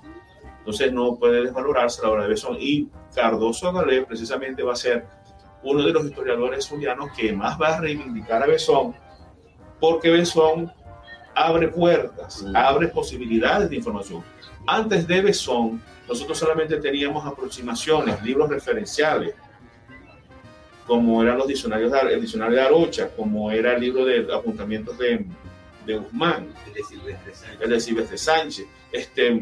Entonces 0.60 0.92
no 0.92 1.16
puede 1.16 1.44
desvalorarse 1.44 2.02
la 2.02 2.10
obra 2.10 2.24
de 2.24 2.30
Besón. 2.30 2.58
Y 2.60 2.90
Cardoso 3.14 3.72
Galé 3.72 4.02
precisamente 4.02 4.64
va 4.64 4.74
a 4.74 4.76
ser 4.76 5.06
uno 5.66 5.84
de 5.84 5.92
los 5.92 6.06
historiadores 6.06 6.66
zulianos 6.66 7.10
que 7.18 7.34
más 7.34 7.60
va 7.60 7.76
a 7.76 7.82
reivindicar 7.82 8.42
a 8.44 8.46
Besón, 8.46 8.96
porque 9.80 10.12
Besón 10.12 10.72
abre 11.34 11.68
puertas, 11.68 12.46
abre 12.54 12.88
posibilidades 12.88 13.70
de 13.70 13.76
información. 13.76 14.24
Antes 14.68 15.08
de 15.08 15.22
Besón, 15.22 15.82
nosotros 16.08 16.38
solamente 16.38 16.78
teníamos 16.78 17.26
aproximaciones, 17.26 18.22
libros 18.24 18.50
referenciales, 18.50 19.34
como 20.86 21.24
eran 21.24 21.40
los 21.40 21.48
diccionarios 21.48 21.92
de, 21.92 22.00
el 22.14 22.22
diccionario 22.22 22.58
de 22.58 22.62
Arocha, 22.62 23.10
como 23.10 23.52
era 23.52 23.74
el 23.74 23.82
libro 23.82 24.06
de 24.06 24.32
apuntamientos 24.32 24.96
de, 25.00 25.26
de 25.84 25.98
Guzmán, 25.98 26.48
el 27.60 27.70
de 27.70 27.80
Silvestre 27.80 28.18
Sánchez, 28.20 28.68
este, 28.92 29.42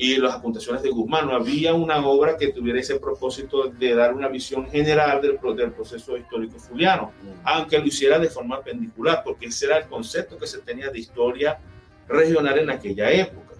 y 0.00 0.16
las 0.16 0.36
apuntaciones 0.36 0.80
de 0.80 0.90
Guzmán. 0.90 1.26
No 1.26 1.34
había 1.34 1.74
una 1.74 1.98
obra 2.06 2.36
que 2.36 2.52
tuviera 2.52 2.78
ese 2.78 3.00
propósito 3.00 3.64
de 3.68 3.94
dar 3.96 4.14
una 4.14 4.28
visión 4.28 4.70
general 4.70 5.20
del, 5.20 5.40
del 5.56 5.72
proceso 5.72 6.16
histórico 6.16 6.56
fuliano, 6.60 7.10
aunque 7.42 7.80
lo 7.80 7.84
hiciera 7.84 8.16
de 8.20 8.28
forma 8.28 8.62
pendicular, 8.62 9.22
porque 9.24 9.46
ese 9.46 9.66
era 9.66 9.78
el 9.78 9.88
concepto 9.88 10.38
que 10.38 10.46
se 10.46 10.58
tenía 10.58 10.88
de 10.88 11.00
historia 11.00 11.58
regional 12.06 12.60
en 12.60 12.70
aquella 12.70 13.10
época. 13.10 13.54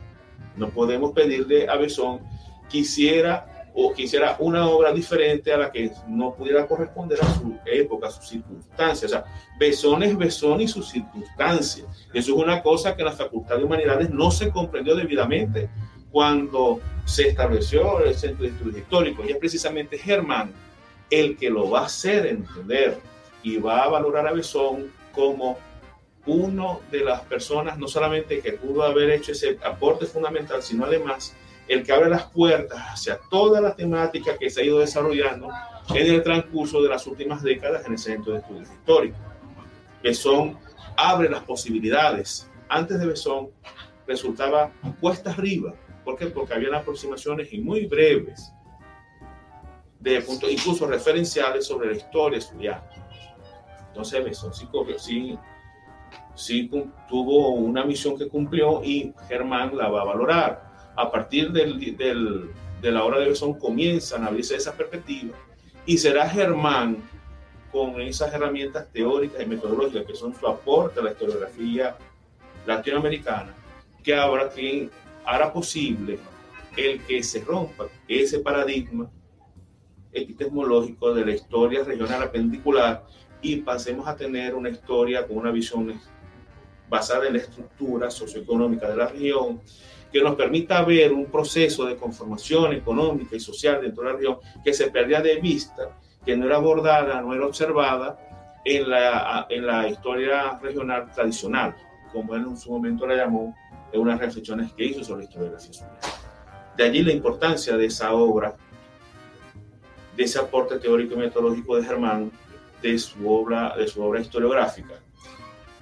No 0.57 0.71
podemos 0.71 1.11
pedirle 1.11 1.69
a 1.69 1.75
Besón 1.75 2.21
que 2.71 2.79
hiciera 2.79 3.67
o 3.75 3.93
que 3.93 4.03
hiciera 4.03 4.37
una 4.39 4.69
obra 4.69 4.93
diferente 4.93 5.53
a 5.53 5.57
la 5.57 5.73
que 5.73 5.91
no 6.07 6.35
pudiera 6.35 6.67
corresponder 6.69 7.19
a 7.21 7.35
su 7.35 7.57
época, 7.67 8.07
a 8.07 8.11
sus 8.11 8.29
circunstancias. 8.29 9.11
O 9.11 9.15
sea, 9.15 9.25
Besón 9.59 10.05
es 10.05 10.17
Besón 10.17 10.61
y 10.61 10.69
sus 10.69 10.89
circunstancias. 10.89 11.87
Eso 12.15 12.33
es 12.33 12.43
una 12.43 12.63
cosa 12.63 12.95
que 12.95 13.03
en 13.03 13.07
la 13.07 13.13
Facultad 13.13 13.57
de 13.57 13.65
Humanidades 13.65 14.11
no 14.11 14.31
se 14.31 14.51
comprendió 14.51 14.95
debidamente 14.95 15.69
cuando 16.11 16.81
se 17.05 17.29
estableció 17.29 18.05
el 18.05 18.15
Centro 18.15 18.45
de 18.45 18.51
Estudios 18.51 18.79
Históricos. 18.79 19.27
Y 19.27 19.33
es 19.33 19.39
precisamente 19.39 19.99
Germán 19.99 20.53
el 21.11 21.37
que 21.37 21.51
lo 21.51 21.71
va 21.71 21.81
a 21.81 21.87
hacer 21.87 22.27
entender 22.27 22.99
y 23.43 23.57
va 23.57 23.85
a 23.85 23.89
valorar 23.89 24.27
a 24.27 24.33
Besón 24.33 24.93
como 25.13 25.59
uno 26.27 26.81
de 26.91 27.03
las 27.05 27.23
personas, 27.23 27.79
no 27.79 27.89
solamente 27.89 28.41
que 28.41 28.53
pudo 28.53 28.83
haber 28.83 29.11
hecho 29.11 29.33
ese 29.33 29.59
aporte 29.65 30.05
fundamental, 30.05 30.63
sino 30.63 30.85
además 30.85 31.35
el 31.67 31.83
que 31.83 31.93
abre 31.93 32.11
las 32.11 32.25
puertas 32.25 32.79
hacia 32.79 33.19
toda 33.31 33.61
la 33.61 33.75
temática 33.75 34.37
que 34.37 34.51
se 34.51 34.61
ha 34.61 34.65
ido 34.65 34.79
desarrollando 34.79 35.49
en 35.95 36.15
el 36.15 36.23
transcurso 36.23 36.83
de 36.83 36.91
las 36.91 37.07
últimas 37.07 37.43
décadas 37.43 37.87
en 37.87 37.93
el 37.93 37.99
Centro 37.99 38.33
de 38.33 38.41
Estudios 38.41 38.69
Históricos. 38.71 39.21
Besón 40.03 40.59
abre 40.97 41.31
las 41.31 41.43
posibilidades. 41.45 42.51
Antes 42.69 42.99
de 42.99 43.07
Besón 43.07 43.49
resultaba 44.07 44.71
cuesta 45.01 45.31
arriba 45.31 45.75
¿Por 46.09 46.17
qué? 46.17 46.29
Porque 46.29 46.55
habían 46.55 46.75
aproximaciones 46.75 47.53
y 47.53 47.59
muy 47.59 47.85
breves, 47.85 48.51
de 50.01 50.23
puntos 50.23 50.51
incluso 50.51 50.87
referenciales 50.87 51.67
sobre 51.67 51.91
la 51.91 51.99
historia 51.99 52.39
estudiada. 52.39 52.91
Entonces, 53.89 54.25
Besón 54.25 54.55
sí, 54.55 54.67
sí, 54.97 55.39
sí 56.35 56.71
tuvo 57.11 57.51
una 57.51 57.85
misión 57.85 58.17
que 58.17 58.27
cumplió 58.27 58.83
y 58.83 59.13
Germán 59.29 59.77
la 59.77 59.91
va 59.91 60.01
a 60.01 60.05
valorar. 60.05 60.93
A 60.97 61.11
partir 61.11 61.53
del, 61.53 61.79
del, 61.99 62.53
de 62.81 62.91
la 62.91 63.05
obra 63.05 63.19
de 63.19 63.29
Besón 63.29 63.59
comienzan 63.59 64.25
a 64.25 64.29
abrirse 64.29 64.57
esas 64.57 64.77
perspectivas 64.77 65.39
y 65.85 65.99
será 65.99 66.27
Germán 66.27 67.03
con 67.71 68.01
esas 68.01 68.33
herramientas 68.33 68.91
teóricas 68.95 69.43
y 69.43 69.45
metodológicas 69.45 70.07
que 70.07 70.15
son 70.15 70.35
su 70.35 70.49
aporte 70.49 71.01
a 71.01 71.03
la 71.03 71.11
historiografía 71.11 71.99
latinoamericana, 72.65 73.55
que 74.03 74.15
ahora 74.15 74.49
tiene 74.49 74.89
hará 75.29 75.53
posible 75.53 76.19
el 76.75 77.03
que 77.03 77.23
se 77.23 77.45
rompa 77.45 77.87
ese 78.09 78.39
paradigma 78.39 79.11
epistemológico 80.11 81.13
de 81.13 81.27
la 81.27 81.35
historia 81.35 81.85
regional 81.85 82.23
apendicular 82.23 83.05
y 83.43 83.57
pasemos 83.57 84.09
a 84.09 84.17
tener 84.17 84.55
una 84.55 84.71
historia 84.71 85.27
con 85.27 85.37
una 85.37 85.51
visión 85.51 86.01
basada 86.89 87.27
en 87.27 87.35
la 87.35 87.41
estructura 87.41 88.11
socioeconómica 88.11 88.89
de 88.89 88.97
la 88.97 89.09
región 89.09 89.61
que 90.11 90.23
nos 90.23 90.35
permita 90.35 90.83
ver 90.83 91.13
un 91.13 91.27
proceso 91.27 91.85
de 91.85 91.97
conformación 91.97 92.73
económica 92.73 93.37
y 93.37 93.41
social 93.41 93.83
dentro 93.83 94.05
de 94.05 94.09
la 94.09 94.17
región 94.17 94.39
que 94.65 94.73
se 94.73 94.91
perdía 94.91 95.21
de 95.21 95.37
vista, 95.37 95.91
que 96.25 96.39
no 96.39 96.47
era 96.47 96.57
abordada, 96.57 97.21
no 97.21 97.35
era 97.35 97.45
observada 97.45 98.19
en 98.65 98.89
la, 98.89 99.47
en 99.51 99.67
la 99.67 99.89
historia 99.89 100.59
regional 100.63 101.13
tradicional, 101.13 101.77
como 102.15 102.35
en 102.35 102.57
su 102.57 102.73
momento 102.73 103.07
la 103.07 103.17
llamó, 103.17 103.55
en 103.93 104.01
unas 104.01 104.19
reflexiones 104.19 104.73
que 104.73 104.85
hizo 104.85 105.05
sobre 105.05 105.27
la 105.27 105.51
la 105.51 105.59
ciencia. 105.59 105.89
De 106.77 106.85
allí 106.85 107.03
la 107.03 107.13
importancia 107.13 107.77
de 107.77 107.87
esa 107.87 108.13
obra, 108.13 108.57
de 110.17 110.25
ese 110.25 110.39
aporte 110.39 110.79
teórico 110.79 111.15
y 111.15 111.19
metodológico 111.19 111.77
de 111.77 111.85
Germán, 111.85 112.31
de 112.83 112.99
su 112.99 113.29
obra, 113.29 113.77
de 113.77 113.89
su 113.89 114.03
obra 114.03 114.21
historiográfica, 114.21 114.95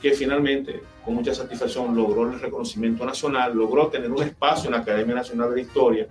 que 0.01 0.13
finalmente, 0.13 0.83
con 1.05 1.15
mucha 1.15 1.35
satisfacción, 1.35 1.95
logró 1.95 2.31
el 2.31 2.41
reconocimiento 2.41 3.05
nacional, 3.05 3.55
logró 3.55 3.89
tener 3.89 4.11
un 4.11 4.23
espacio 4.23 4.67
en 4.67 4.73
la 4.73 4.81
Academia 4.81 5.15
Nacional 5.15 5.55
de 5.55 5.63
Historia, 5.63 6.07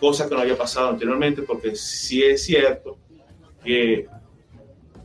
cosa 0.00 0.28
que 0.28 0.34
no 0.34 0.40
había 0.40 0.56
pasado 0.56 0.90
anteriormente, 0.90 1.42
porque 1.42 1.74
sí 1.74 2.22
es 2.22 2.44
cierto 2.44 2.98
que 3.62 4.06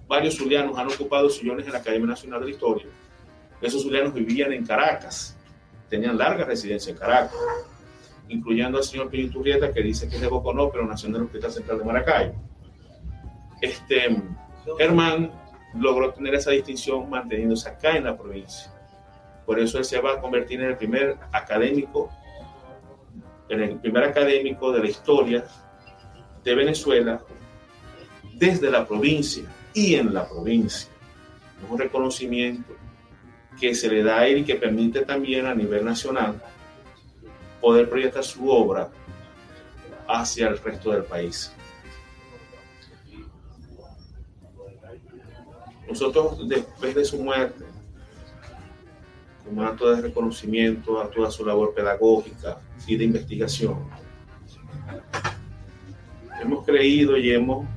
varios 0.08 0.36
zulianos 0.36 0.78
han 0.78 0.88
ocupado 0.88 1.30
sillones 1.30 1.66
en 1.66 1.74
la 1.74 1.80
Academia 1.80 2.08
Nacional 2.08 2.44
de 2.44 2.52
Historia. 2.52 2.88
Esos 3.62 3.84
zulianos 3.84 4.14
vivían 4.14 4.52
en 4.54 4.66
Caracas, 4.66 5.38
tenían 5.90 6.18
larga 6.18 6.46
residencia 6.46 6.92
en 6.92 6.98
Caracas, 6.98 7.36
incluyendo 8.28 8.78
al 8.78 8.84
señor 8.84 9.10
Turrieta, 9.10 9.72
que 9.72 9.82
dice 9.82 10.08
que 10.08 10.16
es 10.16 10.22
de 10.22 10.28
Boconó, 10.28 10.70
pero 10.70 10.86
nació 10.86 11.10
en 11.10 11.16
el 11.16 11.24
Hospital 11.24 11.52
Central 11.52 11.80
de 11.80 11.86
Maracay. 11.86 12.32
Este, 13.62 14.22
Germán 14.78 15.32
logró 15.76 16.14
tener 16.14 16.36
esa 16.36 16.52
distinción 16.52 17.10
manteniéndose 17.10 17.70
acá 17.70 17.98
en 17.98 18.06
la 18.06 18.18
provincia. 18.18 18.72
Por 19.46 19.60
eso 19.60 19.80
él 19.80 19.86
se 19.86 20.00
va 20.00 20.14
a 20.14 20.22
convertir 20.22 20.62
en 20.62 20.70
el 20.70 20.78
primer 20.78 21.18
académico, 21.32 22.10
en 23.50 23.62
el 23.62 23.80
primer 23.80 24.04
académico 24.04 24.72
de 24.72 24.80
la 24.80 24.90
historia 24.90 25.44
de 26.44 26.56
Venezuela 26.56 27.22
desde 28.36 28.72
la 28.72 28.88
provincia 28.88 29.44
y 29.74 29.96
en 29.96 30.14
la 30.14 30.28
provincia. 30.28 30.90
Es 31.64 31.70
un 31.70 31.78
reconocimiento 31.78 32.74
que 33.60 33.76
se 33.76 33.90
le 33.90 34.04
da 34.04 34.20
a 34.20 34.28
él 34.28 34.40
y 34.40 34.44
que 34.44 34.56
permite 34.56 35.02
también 35.02 35.46
a 35.46 35.54
nivel 35.54 35.84
nacional 35.84 36.42
poder 37.62 37.90
proyectar 37.90 38.24
su 38.24 38.50
obra 38.50 38.90
hacia 40.08 40.48
el 40.48 40.58
resto 40.58 40.92
del 40.92 41.04
país. 41.04 41.54
Nosotros, 45.88 46.48
después 46.48 46.96
de 46.96 47.04
su 47.04 47.22
muerte, 47.22 47.66
como 49.44 49.64
acto 49.64 49.90
de 49.94 50.02
reconocimiento 50.02 51.02
a 51.02 51.10
toda 51.10 51.32
su 51.32 51.44
labor 51.44 51.74
pedagógica 51.74 52.60
y 52.86 52.96
de 52.96 53.06
investigación, 53.06 53.90
hemos 56.40 56.64
creído 56.66 57.18
y 57.18 57.32
hemos 57.32 57.68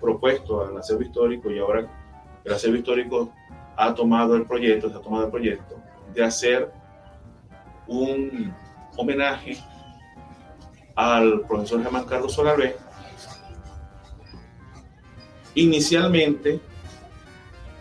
propuesto 0.00 0.64
al 0.64 0.76
acervo 0.76 1.02
histórico 1.02 1.50
y 1.50 1.58
ahora 1.58 1.90
el 2.44 2.52
acervo 2.52 2.76
histórico 2.76 3.32
ha 3.78 3.94
tomado 3.94 4.34
el 4.34 4.44
proyecto, 4.44 4.90
se 4.90 4.96
ha 4.96 5.00
tomado 5.00 5.26
el 5.26 5.30
proyecto 5.30 5.80
de 6.12 6.24
hacer 6.24 6.68
un 7.86 8.52
homenaje 8.96 9.56
al 10.96 11.42
profesor 11.42 11.80
Germán 11.80 12.04
Carlos 12.04 12.32
Solarvé, 12.32 12.74
inicialmente 15.54 16.58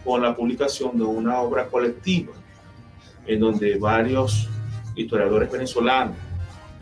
con 0.06 0.22
la 0.22 0.36
publicación 0.36 1.00
de 1.00 1.04
una 1.04 1.40
obra 1.40 1.66
colectiva 1.66 2.34
en 3.26 3.40
donde 3.40 3.80
varios 3.80 4.48
historiadores 4.96 5.52
venezolanos 5.52 6.16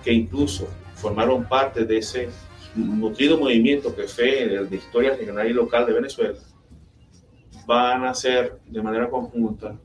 que 0.04 0.12
incluso 0.12 0.68
formaron 0.96 1.46
parte 1.46 1.86
de 1.86 2.00
ese 2.00 2.30
nutrido 2.76 3.38
movimiento 3.38 3.96
que 3.96 4.10
fue 4.10 4.44
el 4.44 4.70
de 4.70 4.76
historia 4.76 5.16
regional 5.16 5.50
y 5.50 5.54
local 5.54 5.86
de 5.86 5.94
Venezuela, 5.94 6.38
van 7.66 8.06
a 8.06 8.12
hacer 8.12 8.60
de 8.66 8.82
manera 8.82 9.10
conjunta 9.10 9.76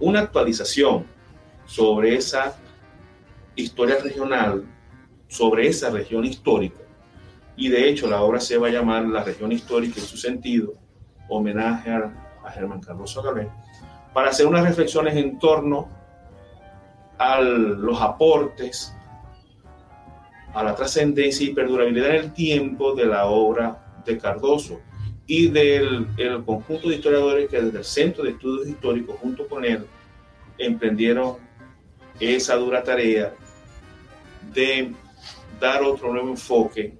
una 0.00 0.20
actualización 0.20 1.06
sobre 1.64 2.16
esa 2.16 2.56
historia 3.54 3.98
regional, 4.02 4.64
sobre 5.28 5.68
esa 5.68 5.90
región 5.90 6.24
histórica. 6.24 6.80
Y 7.56 7.68
de 7.68 7.88
hecho 7.88 8.08
la 8.08 8.22
obra 8.22 8.40
se 8.40 8.58
va 8.58 8.68
a 8.68 8.70
llamar 8.70 9.04
La 9.06 9.22
región 9.22 9.52
histórica 9.52 10.00
en 10.00 10.06
su 10.06 10.16
sentido, 10.16 10.72
homenaje 11.28 11.90
a, 11.90 12.12
Germán 12.50 12.80
Carlos 12.80 13.10
Sogalé, 13.10 13.48
para 14.12 14.30
hacer 14.30 14.46
unas 14.46 14.64
reflexiones 14.64 15.16
en 15.16 15.38
torno 15.38 15.88
a 17.18 17.40
los 17.40 18.02
aportes, 18.02 18.92
a 20.52 20.64
la 20.64 20.74
trascendencia 20.74 21.46
y 21.46 21.54
perdurabilidad 21.54 22.10
en 22.10 22.16
el 22.16 22.32
tiempo 22.32 22.94
de 22.94 23.06
la 23.06 23.26
obra 23.26 24.02
de 24.04 24.18
Cardoso 24.18 24.80
y 25.34 25.48
del 25.48 26.08
el 26.18 26.44
conjunto 26.44 26.90
de 26.90 26.96
historiadores 26.96 27.48
que 27.48 27.58
desde 27.58 27.78
el 27.78 27.84
Centro 27.84 28.22
de 28.22 28.32
Estudios 28.32 28.68
Históricos 28.68 29.16
junto 29.18 29.48
con 29.48 29.64
él 29.64 29.86
emprendieron 30.58 31.36
esa 32.20 32.54
dura 32.56 32.82
tarea 32.82 33.32
de 34.52 34.92
dar 35.58 35.82
otro 35.84 36.12
nuevo 36.12 36.28
enfoque 36.28 36.92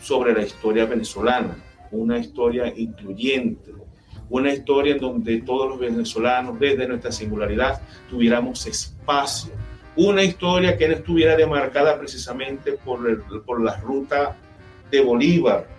sobre 0.00 0.32
la 0.32 0.40
historia 0.40 0.86
venezolana, 0.86 1.54
una 1.90 2.18
historia 2.18 2.72
incluyente, 2.74 3.74
una 4.30 4.54
historia 4.54 4.94
en 4.94 5.00
donde 5.00 5.42
todos 5.42 5.68
los 5.68 5.78
venezolanos, 5.78 6.58
desde 6.58 6.88
nuestra 6.88 7.12
singularidad, 7.12 7.82
tuviéramos 8.08 8.66
espacio, 8.66 9.52
una 9.96 10.24
historia 10.24 10.78
que 10.78 10.88
no 10.88 10.94
estuviera 10.94 11.36
demarcada 11.36 11.98
precisamente 11.98 12.72
por, 12.72 13.06
el, 13.06 13.18
por 13.42 13.60
la 13.60 13.76
ruta 13.82 14.34
de 14.90 15.02
Bolívar, 15.02 15.75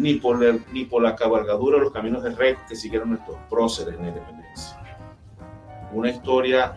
ni 0.00 0.14
por, 0.14 0.42
el, 0.42 0.64
ni 0.72 0.86
por 0.86 1.02
la 1.02 1.14
cabalgadura 1.14 1.76
de 1.76 1.84
los 1.84 1.92
caminos 1.92 2.22
de 2.22 2.30
rey 2.30 2.54
que 2.66 2.74
siguieron 2.74 3.10
nuestros 3.10 3.36
próceres 3.50 3.94
en 3.96 4.02
la 4.02 4.08
independencia. 4.08 4.78
Una 5.92 6.08
historia 6.08 6.74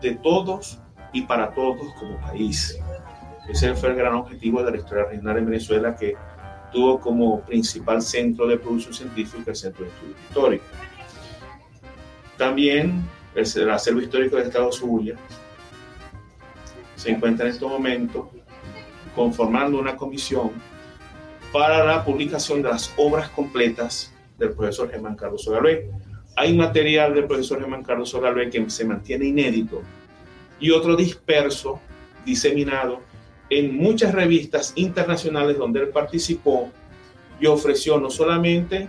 de 0.00 0.14
todos 0.16 0.80
y 1.12 1.22
para 1.22 1.52
todos 1.52 1.92
como 1.98 2.18
país. 2.20 2.78
Ese 3.46 3.74
fue 3.74 3.90
el 3.90 3.96
gran 3.96 4.14
objetivo 4.14 4.62
de 4.62 4.70
la 4.70 4.76
historia 4.78 5.04
regional 5.04 5.36
en 5.36 5.46
Venezuela 5.46 5.94
que 5.94 6.16
tuvo 6.72 6.98
como 6.98 7.42
principal 7.42 8.00
centro 8.00 8.46
de 8.46 8.56
producción 8.56 8.94
científica 8.94 9.50
el 9.50 9.56
Centro 9.56 9.84
de 9.84 9.90
Estudios 9.90 10.18
Históricos. 10.28 10.68
También 12.38 13.04
el 13.34 13.70
acervo 13.70 14.00
histórico 14.00 14.36
de 14.36 14.44
Estado 14.44 14.72
Zulia 14.72 15.16
se 16.96 17.10
encuentra 17.10 17.46
en 17.46 17.52
este 17.52 17.66
momento 17.66 18.30
conformando 19.14 19.78
una 19.78 19.94
comisión 19.96 20.52
para 21.52 21.84
la 21.84 22.04
publicación 22.04 22.62
de 22.62 22.68
las 22.68 22.92
obras 22.96 23.28
completas 23.30 24.12
del 24.38 24.52
profesor 24.52 24.90
Germán 24.90 25.16
Carlos 25.16 25.42
Sogalvé. 25.42 25.90
Hay 26.36 26.56
material 26.56 27.14
del 27.14 27.26
profesor 27.26 27.60
Germán 27.60 27.82
Carlos 27.82 28.10
Sogalvé 28.10 28.48
que 28.50 28.70
se 28.70 28.84
mantiene 28.84 29.26
inédito 29.26 29.82
y 30.60 30.70
otro 30.70 30.94
disperso, 30.94 31.80
diseminado 32.24 33.00
en 33.48 33.76
muchas 33.76 34.14
revistas 34.14 34.72
internacionales 34.76 35.58
donde 35.58 35.80
él 35.80 35.88
participó 35.88 36.70
y 37.40 37.46
ofreció 37.46 37.98
no 37.98 38.10
solamente 38.10 38.88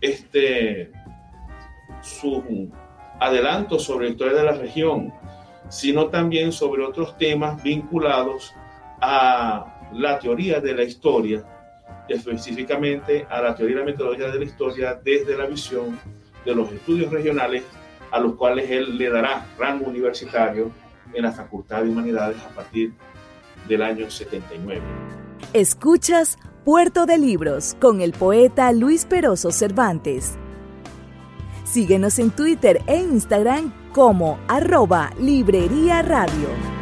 este, 0.00 0.90
su 2.00 2.70
adelanto 3.20 3.78
sobre 3.78 4.06
la 4.06 4.12
historia 4.12 4.34
de 4.34 4.44
la 4.44 4.52
región, 4.52 5.12
sino 5.68 6.06
también 6.06 6.52
sobre 6.52 6.84
otros 6.84 7.18
temas 7.18 7.62
vinculados 7.62 8.52
a 9.00 9.90
la 9.92 10.18
teoría 10.18 10.60
de 10.60 10.74
la 10.74 10.84
historia, 10.84 11.44
específicamente 12.08 13.26
a 13.28 13.40
la 13.42 13.54
teoría 13.54 13.76
y 13.76 13.78
la 13.80 13.84
metodología 13.84 14.28
de 14.28 14.38
la 14.38 14.44
historia 14.44 15.00
desde 15.02 15.36
la 15.36 15.46
visión 15.46 15.98
de 16.44 16.54
los 16.54 16.70
estudios 16.72 17.10
regionales 17.12 17.62
a 18.10 18.20
los 18.20 18.34
cuales 18.34 18.70
él 18.70 18.98
le 18.98 19.10
dará 19.10 19.46
rango 19.58 19.86
universitario 19.86 20.70
en 21.14 21.22
la 21.22 21.32
Facultad 21.32 21.82
de 21.82 21.90
Humanidades 21.90 22.36
a 22.42 22.48
partir 22.54 22.92
del 23.68 23.82
año 23.82 24.10
79. 24.10 24.80
Escuchas 25.52 26.38
Puerto 26.64 27.06
de 27.06 27.18
Libros 27.18 27.76
con 27.80 28.00
el 28.00 28.12
poeta 28.12 28.70
Luis 28.72 29.04
Peroso 29.04 29.50
Cervantes. 29.50 30.38
Síguenos 31.64 32.18
en 32.18 32.30
Twitter 32.30 32.82
e 32.86 32.98
Instagram 32.98 33.72
como 33.92 34.38
arroba 34.46 35.10
Librería 35.18 36.02
Radio. 36.02 36.81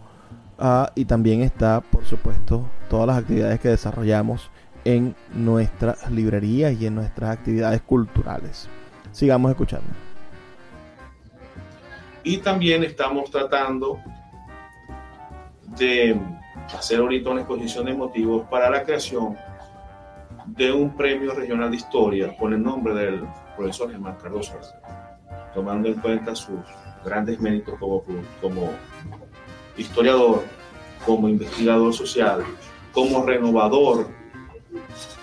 ah, 0.58 0.90
y 0.96 1.04
también 1.04 1.42
está, 1.42 1.80
por 1.80 2.04
supuesto, 2.04 2.68
todas 2.90 3.06
las 3.06 3.18
actividades 3.18 3.60
que 3.60 3.68
desarrollamos 3.68 4.50
en 4.84 5.14
nuestras 5.32 6.10
librerías 6.10 6.72
y 6.80 6.86
en 6.86 6.96
nuestras 6.96 7.30
actividades 7.30 7.80
culturales. 7.82 8.68
Sigamos 9.12 9.52
escuchando. 9.52 9.86
Y 12.24 12.38
también 12.38 12.82
estamos 12.82 13.30
tratando 13.30 14.00
de 15.78 16.20
hacer 16.76 16.98
ahorita 16.98 17.30
una 17.30 17.42
exposición 17.42 17.86
de 17.86 17.94
motivos 17.94 18.44
para 18.48 18.68
la 18.68 18.82
creación 18.82 19.36
de 20.56 20.72
un 20.72 20.96
premio 20.96 21.34
regional 21.34 21.70
de 21.70 21.76
historia 21.76 22.36
con 22.36 22.52
el 22.52 22.62
nombre 22.62 22.94
del 22.94 23.22
profesor 23.56 23.90
Germán 23.90 24.16
Cardoso, 24.22 24.58
tomando 25.54 25.88
en 25.88 25.94
cuenta 25.94 26.34
sus 26.34 26.60
grandes 27.04 27.40
méritos 27.40 27.78
como, 27.78 28.02
como 28.40 28.70
historiador, 29.76 30.44
como 31.04 31.28
investigador 31.28 31.92
social, 31.92 32.44
como 32.92 33.24
renovador 33.24 34.08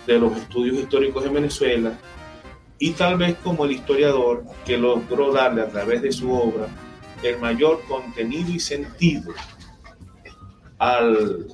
de 0.06 0.20
los 0.20 0.38
estudios 0.38 0.78
históricos 0.78 1.26
en 1.26 1.34
Venezuela 1.34 1.94
y 2.78 2.92
tal 2.92 3.18
vez 3.18 3.38
como 3.44 3.66
el 3.66 3.72
historiador 3.72 4.44
que 4.66 4.78
logró 4.78 5.32
darle 5.32 5.62
a 5.62 5.70
través 5.70 6.02
de 6.02 6.12
su 6.12 6.32
obra 6.32 6.68
el 7.24 7.40
mayor 7.40 7.82
contenido 7.88 8.52
y 8.52 8.60
sentido 8.60 9.34
al, 10.78 11.48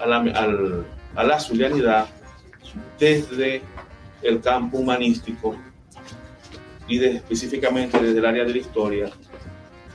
al 0.00 0.86
a 1.14 1.24
la 1.24 1.38
zulianidad 1.38 2.06
desde 2.98 3.62
el 4.22 4.40
campo 4.40 4.78
humanístico 4.78 5.56
y 6.88 7.02
específicamente 7.04 7.98
desde 7.98 8.18
el 8.18 8.26
área 8.26 8.44
de 8.44 8.50
la 8.50 8.58
historia, 8.58 9.10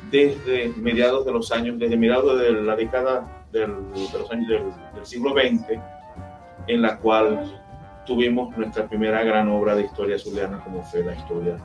desde 0.09 0.70
mediados 0.78 1.26
de 1.26 1.32
los 1.32 1.51
años, 1.51 1.78
desde 1.78 1.97
mediados 1.97 2.39
de 2.39 2.51
la 2.53 2.76
década 2.76 3.45
del, 3.51 3.91
de 3.93 4.20
los 4.20 4.32
años 4.32 4.49
del, 4.49 5.05
siglo 5.05 5.32
XX, 5.32 5.80
en 6.68 6.82
la 6.82 6.97
cual 6.97 7.61
tuvimos 8.05 8.55
nuestra 8.57 8.88
primera 8.88 9.24
gran 9.24 9.49
obra 9.49 9.76
de 9.76 9.84
historia 9.84 10.18
zuliana, 10.18 10.63
como 10.63 10.82
fue 10.84 11.03
la 11.03 11.13
historia 11.13 11.57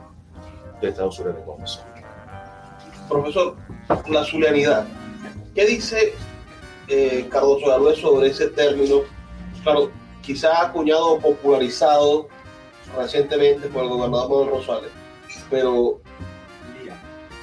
de 0.81 0.89
Estados 0.89 1.17
Unidos 1.19 1.37
de 1.37 1.43
Gómez. 1.43 1.83
Profesor, 3.09 3.55
la 4.09 4.23
zulianidad, 4.23 4.85
¿qué 5.55 5.65
dice 5.65 6.13
eh, 6.87 7.27
Galué 7.31 7.95
sobre 7.95 8.27
ese 8.27 8.47
término 8.49 9.01
claro, 9.63 9.91
quizás 10.21 10.59
acuñado 10.59 11.13
o 11.13 11.19
popularizado 11.19 12.27
recientemente 12.97 13.67
por 13.67 13.83
el 13.83 13.89
gobernador 13.89 14.29
Manuel 14.29 14.49
Rosales, 14.49 14.91
pero 15.49 16.01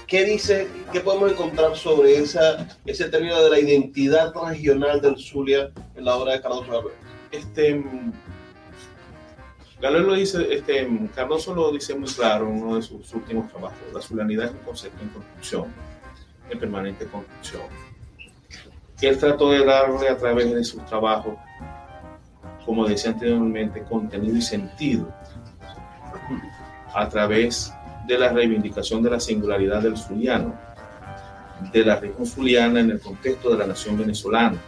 ¿qué 0.07 0.25
dice, 0.25 0.69
qué 0.93 1.01
podemos 1.01 1.33
encontrar 1.33 1.77
sobre 1.77 2.17
ese 2.19 3.09
término 3.09 3.43
de 3.43 3.51
la 3.51 3.61
identidad 3.61 4.33
regional 4.35 5.01
del 5.01 5.19
Zulia 5.19 5.71
en 5.95 6.05
la 6.05 6.17
obra 6.17 6.33
de 6.33 6.41
Cardoso 6.41 6.71
Gabriel? 6.71 6.99
Este, 7.31 7.85
lo 9.81 10.15
dice, 10.15 10.47
este, 10.53 10.89
Cardoso 11.15 11.55
lo 11.55 11.73
dice 11.73 11.95
muy 11.95 12.09
claro 12.09 12.49
en 12.49 12.63
uno 12.63 12.77
de 12.77 12.83
sus 12.83 13.13
últimos 13.15 13.51
trabajos. 13.51 13.79
La 13.93 14.01
zulianidad 14.01 14.47
es 14.47 14.53
un 14.53 14.59
concepto 14.59 15.03
en 15.03 15.09
construcción, 15.11 15.75
en 16.51 16.59
permanente 16.59 17.07
construcción. 17.07 17.63
Él 19.01 19.17
trató 19.17 19.51
de 19.51 19.65
darle 19.65 20.09
a 20.09 20.17
través 20.17 20.53
de 20.53 20.65
sus 20.65 20.85
trabajos 20.87 21.35
como 22.69 22.87
decía 22.87 23.13
anteriormente, 23.13 23.83
contenido 23.83 24.37
y 24.37 24.43
sentido 24.43 25.11
a 26.95 27.09
través 27.09 27.73
de 28.07 28.19
la 28.19 28.29
reivindicación 28.29 29.03
de 29.03 29.09
la 29.09 29.19
singularidad 29.19 29.81
del 29.81 29.97
zuliano, 29.97 30.55
de 31.73 31.83
la 31.83 31.97
región 31.97 32.27
zuliana 32.27 32.81
en 32.81 32.91
el 32.91 33.01
contexto 33.01 33.49
de 33.49 33.57
la 33.57 33.69
nación 33.69 33.97
venezolana. 33.97 34.59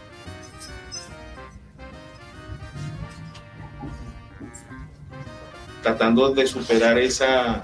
Tratando 5.82 6.32
de 6.32 6.46
superar 6.46 6.98
esa, 6.98 7.62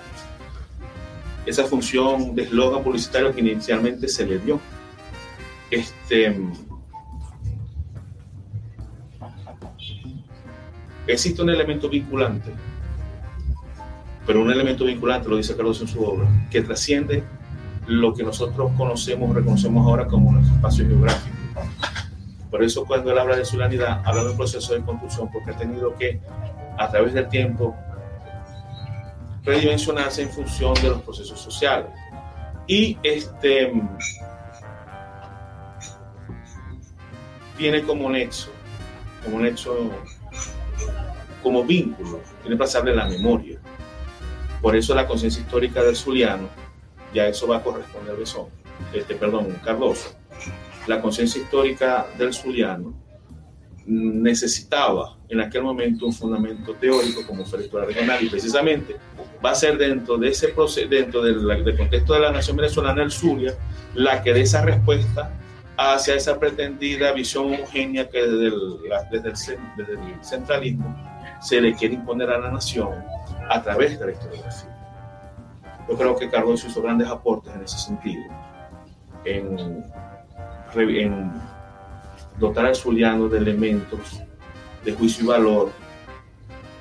esa 1.46 1.64
función 1.64 2.34
de 2.34 2.42
eslogan 2.42 2.84
publicitario 2.84 3.34
que 3.34 3.40
inicialmente 3.40 4.06
se 4.06 4.26
le 4.26 4.38
dio. 4.38 4.60
Este, 5.70 6.38
Existe 11.06 11.42
un 11.42 11.50
elemento 11.50 11.88
vinculante, 11.88 12.52
pero 14.26 14.42
un 14.42 14.50
elemento 14.50 14.84
vinculante, 14.84 15.28
lo 15.28 15.36
dice 15.36 15.56
Carlos 15.56 15.80
en 15.80 15.88
su 15.88 16.02
obra, 16.02 16.26
que 16.50 16.62
trasciende 16.62 17.22
lo 17.86 18.12
que 18.12 18.24
nosotros 18.24 18.72
conocemos, 18.76 19.34
reconocemos 19.34 19.86
ahora 19.86 20.06
como 20.06 20.32
nuestro 20.32 20.56
espacio 20.56 20.86
geográfico. 20.86 21.36
Por 22.50 22.64
eso 22.64 22.84
cuando 22.84 23.12
él 23.12 23.18
habla 23.18 23.36
de 23.36 23.44
su 23.44 23.56
lanidad, 23.56 24.02
habla 24.04 24.24
de 24.24 24.30
un 24.30 24.36
proceso 24.36 24.74
de 24.74 24.80
construcción, 24.82 25.30
porque 25.32 25.50
ha 25.52 25.56
tenido 25.56 25.94
que, 25.94 26.20
a 26.78 26.88
través 26.88 27.14
del 27.14 27.28
tiempo, 27.28 27.76
redimensionarse 29.44 30.22
en 30.22 30.30
función 30.30 30.74
de 30.74 30.88
los 30.90 31.02
procesos 31.02 31.40
sociales. 31.40 31.90
Y 32.66 32.98
este 33.04 33.72
tiene 37.56 37.82
como 37.82 38.10
nexo, 38.10 38.50
como 39.24 39.38
nexo 39.38 39.90
como 41.46 41.62
vínculo, 41.62 42.20
tiene 42.42 42.56
que 42.56 42.58
pasarle 42.58 42.92
la 42.92 43.06
memoria. 43.06 43.60
Por 44.60 44.74
eso 44.74 44.96
la 44.96 45.06
conciencia 45.06 45.40
histórica 45.40 45.80
del 45.80 45.94
Zuliano, 45.94 46.48
ya 47.14 47.28
eso 47.28 47.46
va 47.46 47.58
a 47.58 47.62
corresponder 47.62 48.16
a 48.16 48.18
Besón, 48.18 48.46
este, 48.92 49.14
perdón, 49.14 49.56
Cardoso. 49.64 50.16
La 50.88 51.00
conciencia 51.00 51.40
histórica 51.40 52.04
del 52.18 52.34
Zuliano 52.34 52.92
necesitaba 53.86 55.18
en 55.28 55.40
aquel 55.40 55.62
momento 55.62 56.06
un 56.06 56.12
fundamento 56.12 56.74
teórico 56.74 57.24
como 57.24 57.44
fue 57.44 57.60
la 57.72 57.84
regional 57.84 58.24
y 58.24 58.28
precisamente 58.28 58.96
va 59.44 59.52
a 59.52 59.54
ser 59.54 59.78
dentro 59.78 60.18
de 60.18 60.30
ese 60.30 60.48
proceso, 60.48 60.88
dentro 60.88 61.22
del, 61.22 61.76
contexto 61.76 62.14
de 62.14 62.20
la 62.22 62.32
nación 62.32 62.56
venezolana 62.56 63.04
el 63.04 63.12
Zulia, 63.12 63.56
la 63.94 64.20
que 64.20 64.32
dé 64.32 64.40
esa 64.40 64.62
respuesta 64.62 65.30
hacia 65.76 66.16
esa 66.16 66.40
pretendida 66.40 67.12
visión 67.12 67.54
homogénea 67.54 68.08
que 68.08 68.20
desde 68.20 68.46
el, 68.48 68.78
desde 69.12 69.92
el, 69.92 70.24
centralismo 70.24 71.05
se 71.40 71.60
le 71.60 71.74
quiere 71.74 71.94
imponer 71.94 72.30
a 72.30 72.38
la 72.38 72.50
nación 72.50 72.94
a 73.48 73.62
través 73.62 73.98
de 73.98 74.06
la 74.06 74.12
historiografía. 74.12 74.76
Yo 75.88 75.96
creo 75.96 76.16
que 76.16 76.28
Carlos 76.28 76.64
hizo 76.64 76.82
grandes 76.82 77.08
aportes 77.08 77.54
en 77.54 77.62
ese 77.62 77.78
sentido, 77.78 78.24
en, 79.24 79.84
en 80.74 81.32
dotar 82.38 82.66
al 82.66 82.74
zuliano 82.74 83.28
de 83.28 83.38
elementos 83.38 84.20
de 84.84 84.92
juicio 84.92 85.24
y 85.24 85.28
valor 85.28 85.72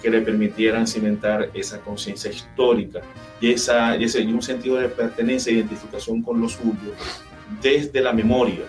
que 0.01 0.09
le 0.09 0.21
permitieran 0.21 0.85
cimentar 0.85 1.49
esa 1.53 1.79
conciencia 1.81 2.31
histórica 2.31 3.01
y, 3.41 3.51
ese, 3.51 4.21
y 4.21 4.33
un 4.33 4.41
sentido 4.41 4.77
de 4.77 4.89
pertenencia 4.89 5.51
e 5.51 5.55
identificación 5.55 6.21
con 6.21 6.39
lo 6.39 6.47
suyo 6.47 6.93
desde 7.61 8.01
la 8.01 8.13
memoria. 8.13 8.65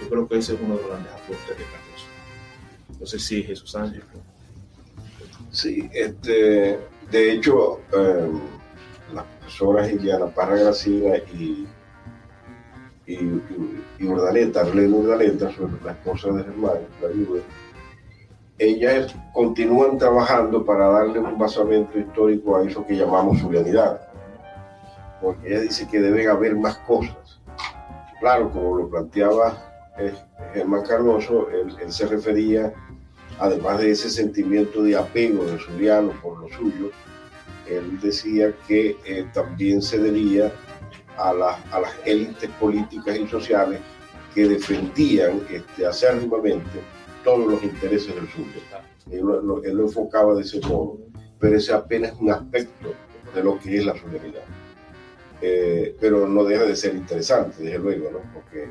Yo 0.00 0.08
creo 0.08 0.28
que 0.28 0.38
ese 0.38 0.54
es 0.54 0.60
uno 0.60 0.76
de 0.76 0.82
los 0.82 0.90
grandes 0.90 1.12
aportes 1.12 1.48
de 1.48 1.64
Carlos. 1.64 3.00
No 3.00 3.06
sé 3.06 3.18
si 3.18 3.42
Jesús 3.42 3.74
Ángel. 3.74 4.02
Sí, 5.50 5.88
este, 5.92 6.78
de 7.10 7.32
hecho, 7.32 7.80
eh, 7.92 8.30
las 9.12 9.24
profesoras 9.24 9.90
Iliana 9.90 10.26
Parra 10.26 10.56
Gracina 10.56 11.16
y 11.32 11.66
y, 13.10 13.42
y 13.98 14.06
Urdaleta, 14.06 14.60
Arlene 14.60 14.96
Urdaleta, 14.96 15.50
la 15.84 15.92
esposa 15.92 16.30
de 16.30 16.44
Germán, 16.44 16.78
la 17.02 17.08
viuda, 17.08 17.42
ellas 18.58 19.14
continúan 19.32 19.98
trabajando 19.98 20.64
para 20.64 20.88
darle 20.88 21.18
un 21.18 21.38
basamento 21.38 21.98
histórico 21.98 22.56
a 22.56 22.64
eso 22.64 22.86
que 22.86 22.96
llamamos 22.96 23.40
zulianidad. 23.40 24.00
Porque 25.20 25.48
ella 25.48 25.60
dice 25.60 25.88
que 25.88 26.00
deben 26.00 26.28
haber 26.28 26.56
más 26.56 26.76
cosas. 26.78 27.40
Claro, 28.20 28.50
como 28.50 28.76
lo 28.76 28.88
planteaba 28.88 29.54
eh, 29.98 30.14
Germán 30.52 30.82
Cardoso, 30.82 31.48
él, 31.50 31.90
se 31.90 32.06
refería, 32.06 32.72
además 33.40 33.78
de 33.80 33.90
ese 33.90 34.10
sentimiento 34.10 34.82
de 34.82 34.96
apego 34.96 35.44
de 35.44 35.58
Zuliano 35.58 36.12
por 36.22 36.38
lo 36.40 36.48
suyo, 36.56 36.90
él 37.66 37.98
decía 38.00 38.54
que 38.68 38.96
eh, 39.04 39.26
también 39.32 39.80
se 39.80 39.98
debía 39.98 40.52
a, 41.16 41.30
a 41.30 41.80
las 41.80 41.92
élites 42.04 42.50
políticas 42.60 43.16
y 43.18 43.26
sociales 43.26 43.80
que 44.34 44.46
defendían 44.46 45.40
este, 45.50 45.86
acérrimamente 45.86 46.80
todos 47.24 47.52
los 47.52 47.62
intereses 47.62 48.14
del 48.14 48.28
sur. 48.28 48.44
Él 49.10 49.20
lo, 49.20 49.62
él 49.64 49.74
lo, 49.74 49.84
enfocaba 49.84 50.34
de 50.34 50.42
ese 50.42 50.60
modo, 50.60 50.98
pero 51.38 51.56
ese 51.56 51.72
apenas 51.72 52.12
es 52.12 52.20
un 52.20 52.30
aspecto 52.30 52.94
de 53.34 53.42
lo 53.42 53.58
que 53.58 53.78
es 53.78 53.84
la 53.84 53.96
solidaridad. 53.96 54.44
Eh, 55.42 55.96
pero 55.98 56.28
no 56.28 56.44
deja 56.44 56.64
de 56.64 56.76
ser 56.76 56.94
interesante, 56.94 57.62
desde 57.62 57.78
luego, 57.78 58.10
¿no? 58.10 58.18
porque 58.34 58.68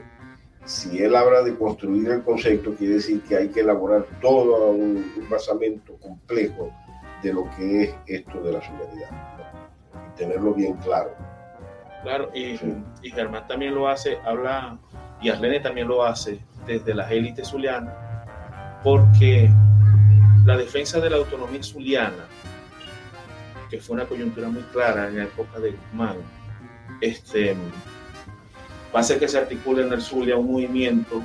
si 0.66 1.02
él 1.02 1.16
habla 1.16 1.42
de 1.42 1.56
construir 1.58 2.10
el 2.10 2.24
concepto, 2.24 2.76
quiere 2.76 2.96
decir 2.96 3.22
que 3.24 3.36
hay 3.36 3.50
que 3.50 3.62
elaborar 3.62 4.06
todo 4.22 4.72
un, 4.72 5.12
basamento 5.30 5.96
complejo 5.98 6.72
de 7.22 7.34
lo 7.34 7.50
que 7.52 7.84
es 7.84 7.96
esto 8.08 8.42
de 8.42 8.54
la 8.54 8.62
solidaridad 8.62 9.10
y 10.08 10.18
tenerlo 10.18 10.54
bien 10.54 10.74
claro. 10.78 11.12
Claro, 12.02 12.32
y, 12.34 12.58
Germán 13.04 13.48
también 13.48 13.76
lo 13.76 13.88
hace, 13.88 14.18
habla, 14.26 14.80
y 15.22 15.30
Arlene 15.30 15.60
también 15.60 15.88
lo 15.88 16.04
hace 16.04 16.40
desde 16.66 16.96
las 16.96 17.12
élites 17.12 17.50
zulianas, 17.50 17.94
porque 18.84 19.50
la 20.46 20.58
defensa 20.58 21.00
de 21.00 21.10
la 21.10 21.18
autonomía 21.18 21.62
zuliana, 21.62 22.26
que 23.70 23.80
fue 23.80 23.96
una 23.96 24.06
coyuntura 24.06 24.50
muy 24.50 24.64
clara 24.64 25.08
en 25.08 25.18
la 25.18 25.24
época 25.26 25.60
de 25.60 25.72
Guzmán, 25.72 26.18
este, 27.02 27.56
va 28.94 29.00
a 29.00 29.02
hacer 29.02 29.20
que 29.20 29.28
se 29.28 29.38
articule 29.38 29.84
en 29.84 29.94
el 29.94 30.02
Zulia 30.02 30.38
un 30.38 30.52
movimiento 30.52 31.22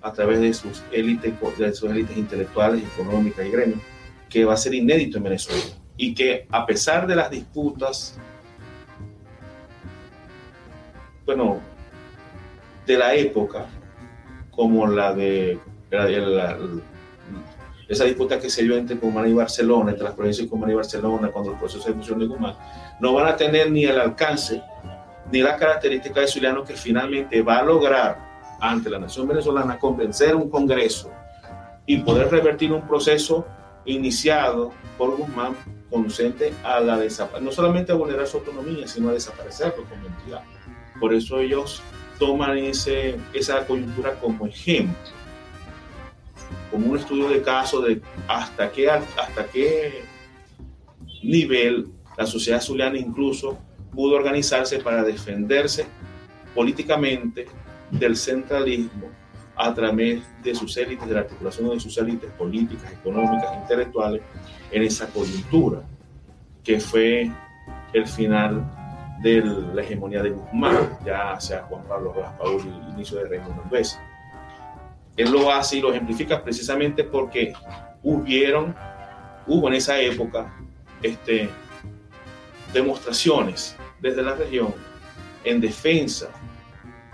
a 0.00 0.12
través 0.12 0.40
de 0.40 0.54
sus 0.54 0.82
élites, 0.92 1.34
de 1.58 1.74
sus 1.74 1.90
élites 1.90 2.16
intelectuales, 2.16 2.84
económicas 2.94 3.44
y 3.46 3.50
gremios, 3.50 3.80
que 4.28 4.44
va 4.44 4.54
a 4.54 4.56
ser 4.56 4.74
inédito 4.74 5.18
en 5.18 5.24
Venezuela. 5.24 5.64
Y 5.96 6.14
que 6.14 6.46
a 6.50 6.64
pesar 6.64 7.06
de 7.06 7.16
las 7.16 7.30
disputas 7.30 8.18
bueno, 11.28 11.60
de 12.86 12.96
la 12.96 13.14
época, 13.14 13.66
como 14.50 14.86
la 14.86 15.12
de 15.12 15.58
esa 17.86 18.04
disputa 18.04 18.38
que 18.38 18.48
se 18.48 18.62
dio 18.62 18.76
entre 18.76 18.96
Cumán 18.98 19.28
y 19.28 19.34
Barcelona, 19.34 19.90
entre 19.90 20.04
las 20.04 20.14
provincias 20.14 20.46
de 20.46 20.50
Cumán 20.50 20.70
y 20.70 20.74
Barcelona, 20.74 21.28
cuando 21.28 21.52
el 21.52 21.58
proceso 21.58 21.86
de 21.86 21.94
fusión 21.94 22.18
de 22.18 22.28
Cumán, 22.28 22.54
no 23.00 23.12
van 23.12 23.26
a 23.26 23.36
tener 23.36 23.70
ni 23.70 23.84
el 23.84 24.00
alcance 24.00 24.62
ni 25.30 25.40
las 25.40 25.58
características 25.58 26.22
de 26.22 26.28
Zuliano 26.28 26.64
que 26.64 26.74
finalmente 26.74 27.42
va 27.42 27.58
a 27.58 27.62
lograr 27.62 28.28
ante 28.60 28.90
la 28.90 28.98
nación 28.98 29.28
venezolana 29.28 29.78
convencer 29.78 30.34
un 30.34 30.50
Congreso 30.50 31.10
y 31.86 31.98
poder 31.98 32.30
revertir 32.30 32.72
un 32.72 32.86
proceso 32.86 33.46
iniciado 33.84 34.72
por 34.96 35.16
Guzmán 35.16 35.56
conducente 35.90 36.52
a 36.62 36.80
la 36.80 36.98
desaparición, 36.98 37.44
no 37.44 37.52
solamente 37.52 37.92
a 37.92 37.94
vulnerar 37.94 38.26
su 38.26 38.38
autonomía, 38.38 38.86
sino 38.86 39.08
a 39.08 39.12
desaparecerlo 39.12 39.84
como 39.84 40.06
entidad. 40.06 40.42
Por 41.00 41.14
eso 41.14 41.38
ellos 41.38 41.82
toman 42.18 42.58
ese, 42.58 43.16
esa 43.32 43.66
coyuntura 43.66 44.14
como 44.20 44.46
ejemplo, 44.46 44.96
como 46.70 46.90
un 46.90 46.98
estudio 46.98 47.28
de 47.28 47.42
caso 47.42 47.80
de 47.80 48.02
hasta 48.26 48.70
qué, 48.70 48.90
hasta 48.90 49.46
qué 49.52 50.02
nivel 51.22 51.88
la 52.16 52.26
sociedad 52.26 52.60
zuliana 52.60 52.98
incluso 52.98 53.58
pudo 53.98 54.14
organizarse 54.14 54.78
para 54.78 55.02
defenderse 55.02 55.84
políticamente 56.54 57.46
del 57.90 58.16
centralismo 58.16 59.08
a 59.56 59.74
través 59.74 60.22
de 60.40 60.54
sus 60.54 60.76
élites, 60.76 61.08
de 61.08 61.14
la 61.14 61.20
articulación 61.22 61.70
de 61.70 61.80
sus 61.80 61.98
élites 61.98 62.30
políticas, 62.38 62.92
económicas, 62.92 63.56
intelectuales, 63.60 64.22
en 64.70 64.84
esa 64.84 65.08
coyuntura, 65.08 65.82
que 66.62 66.78
fue 66.78 67.28
el 67.92 68.06
final 68.06 68.64
de 69.20 69.42
la 69.74 69.82
hegemonía 69.82 70.22
de 70.22 70.30
Guzmán, 70.30 70.96
ya 71.04 71.40
sea 71.40 71.64
Juan 71.64 71.82
Pablo 71.88 72.12
Rojas 72.12 72.34
Paul 72.38 72.62
y 72.64 72.68
el 72.68 72.94
inicio 72.94 73.18
de 73.18 73.28
Raimundo 73.28 73.64
Alves. 73.64 73.98
Él 75.16 75.32
lo 75.32 75.50
hace 75.50 75.78
y 75.78 75.80
lo 75.80 75.90
ejemplifica 75.90 76.44
precisamente 76.44 77.02
porque 77.02 77.52
hubieron, 78.04 78.76
hubo 79.48 79.66
en 79.66 79.74
esa 79.74 80.00
época 80.00 80.54
este, 81.02 81.50
demostraciones 82.72 83.76
desde 84.00 84.22
la 84.22 84.34
región 84.34 84.74
en 85.44 85.60
defensa 85.60 86.30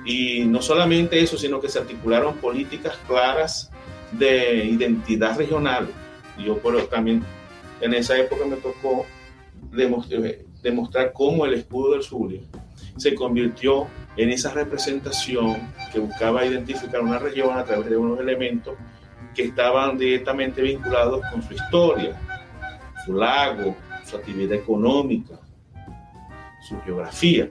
y 0.04 0.44
no 0.44 0.60
solamente 0.60 1.20
eso, 1.20 1.38
sino 1.38 1.60
que 1.60 1.68
se 1.68 1.78
articularon 1.78 2.36
políticas 2.36 2.98
claras 3.06 3.70
de 4.12 4.64
identidad 4.64 5.36
regional. 5.36 5.88
Yo 6.38 6.56
también 6.90 7.24
en 7.80 7.94
esa 7.94 8.18
época 8.18 8.44
me 8.44 8.56
tocó 8.56 9.06
demostrar 10.62 11.12
cómo 11.12 11.46
el 11.46 11.54
escudo 11.54 11.92
del 11.92 12.02
Zulia 12.02 12.40
se 12.96 13.14
convirtió 13.14 13.86
en 14.16 14.30
esa 14.30 14.52
representación 14.52 15.72
que 15.92 15.98
buscaba 15.98 16.44
identificar 16.44 17.00
una 17.00 17.18
región 17.18 17.56
a 17.56 17.64
través 17.64 17.90
de 17.90 17.96
unos 17.96 18.20
elementos 18.20 18.74
que 19.34 19.44
estaban 19.44 19.98
directamente 19.98 20.62
vinculados 20.62 21.22
con 21.32 21.42
su 21.42 21.54
historia, 21.54 22.16
su 23.04 23.14
lago, 23.14 23.74
su 24.04 24.16
actividad 24.16 24.58
económica, 24.58 25.34
su 26.68 26.80
geografía. 26.82 27.48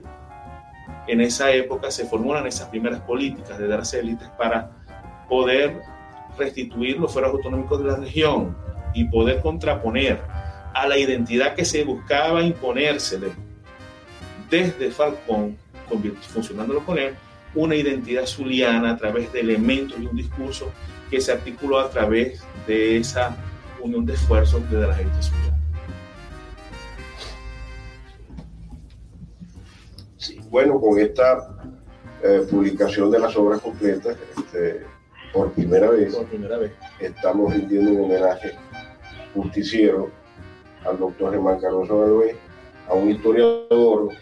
En 1.06 1.20
esa 1.20 1.50
época 1.52 1.90
se 1.90 2.06
formulan 2.06 2.46
esas 2.46 2.68
primeras 2.68 3.00
políticas 3.00 3.58
de 3.58 3.68
las 3.68 3.92
élites 3.94 4.28
para 4.38 4.70
poder 5.28 5.80
restituir 6.38 6.98
los 6.98 7.12
fueros 7.12 7.32
autonómicos 7.32 7.82
de 7.82 7.86
la 7.86 7.96
región 7.96 8.56
y 8.92 9.04
poder 9.06 9.40
contraponer 9.40 10.20
a 10.74 10.86
la 10.86 10.98
identidad 10.98 11.54
que 11.54 11.64
se 11.64 11.84
buscaba 11.84 12.42
imponérsele 12.42 13.32
desde 14.50 14.90
Falcón, 14.90 15.56
funcionándolo 16.32 16.84
con 16.84 16.98
él, 16.98 17.14
una 17.54 17.76
identidad 17.76 18.26
zuliana 18.26 18.92
a 18.92 18.96
través 18.96 19.32
de 19.32 19.40
elementos 19.40 19.98
y 20.00 20.06
un 20.06 20.16
discurso 20.16 20.72
que 21.10 21.20
se 21.20 21.32
articuló 21.32 21.78
a 21.78 21.90
través 21.90 22.42
de 22.66 22.96
esa 22.96 23.36
unión 23.80 24.04
de 24.04 24.14
esfuerzos 24.14 24.68
de 24.70 24.86
la 24.86 24.94
gente 24.94 25.22
zuliana. 25.22 25.53
Sí, 30.24 30.40
bueno, 30.48 30.80
con 30.80 30.98
esta 30.98 31.54
eh, 32.22 32.46
publicación 32.50 33.10
de 33.10 33.18
las 33.18 33.36
obras 33.36 33.60
completas, 33.60 34.16
este, 34.38 34.86
por, 35.34 35.52
primera 35.52 35.90
vez, 35.90 36.16
por 36.16 36.24
primera 36.24 36.56
vez, 36.56 36.72
estamos 36.98 37.52
rindiendo 37.52 37.90
un 37.90 38.04
homenaje 38.04 38.52
justiciero 39.34 40.08
al 40.86 40.98
doctor 40.98 41.32
Germán 41.32 41.60
Carlos 41.60 41.86
Galvez, 41.90 42.36
a 42.88 42.94
un 42.94 43.10
historiador 43.10 44.14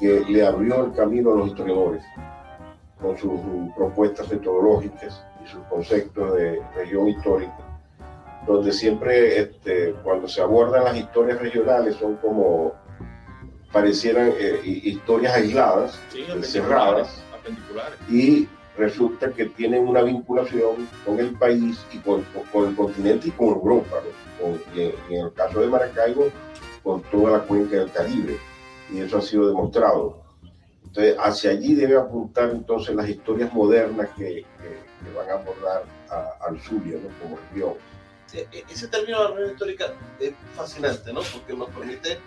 que 0.00 0.24
le 0.26 0.46
abrió 0.46 0.86
el 0.86 0.94
camino 0.94 1.34
a 1.34 1.36
los 1.36 1.48
historiadores 1.48 2.02
con 2.98 3.18
sus 3.18 3.38
propuestas 3.76 4.32
metodológicas 4.32 5.22
y 5.42 5.44
y 5.44 5.48
sus 5.48 5.62
conceptos 5.64 6.34
de 6.34 6.62
región 6.74 7.08
histórica, 7.08 7.58
donde 8.46 8.72
siempre 8.72 9.38
este, 9.38 9.92
cuando 10.02 10.28
se 10.28 10.40
abordan 10.40 10.84
las 10.84 10.96
historias 10.96 11.38
regionales 11.42 11.96
son 11.96 12.16
como 12.16 12.85
parecieran 13.76 14.32
eh, 14.38 14.58
historias 14.64 15.34
aisladas, 15.34 16.00
cerradas, 16.40 17.22
y 18.08 18.48
resulta 18.78 19.30
que 19.34 19.44
tienen 19.44 19.86
una 19.86 20.00
vinculación 20.00 20.88
con 21.04 21.20
el 21.20 21.32
país 21.32 21.84
y 21.92 21.98
con, 21.98 22.24
con 22.50 22.70
el 22.70 22.74
continente 22.74 23.28
y 23.28 23.32
con 23.32 23.48
Europa, 23.48 23.98
y, 24.74 24.80
en, 24.80 25.26
el 25.26 25.32
caso 25.34 25.60
de 25.60 25.66
Maracaibo, 25.66 26.30
con 26.82 27.02
toda 27.02 27.32
la 27.32 27.40
cuenca 27.40 27.76
del 27.76 27.92
Caribe, 27.92 28.38
y 28.90 29.00
eso 29.00 29.18
ha 29.18 29.20
sido 29.20 29.46
demostrado. 29.46 30.22
Entonces, 30.82 31.14
hacia 31.20 31.50
allí 31.50 31.74
debe 31.74 31.98
apuntar 31.98 32.48
entonces 32.48 32.94
las 32.94 33.06
historias 33.06 33.52
modernas 33.52 34.08
que, 34.16 34.46
que, 34.62 35.14
van 35.14 35.28
a 35.28 35.34
abordar 35.34 35.84
al 36.48 36.58
Zulia 36.62 36.96
¿no? 36.96 37.10
como 37.20 37.38
región. 37.50 37.74
E, 38.32 38.64
ese 38.70 38.88
término 38.88 39.18
de 39.18 39.24
la 39.24 39.30
región 39.34 39.50
histórica 39.52 39.92
es 40.18 40.32
fascinante, 40.54 41.12
¿no? 41.12 41.20
Porque 41.20 41.52
nos 41.52 41.68
permite 41.68 42.18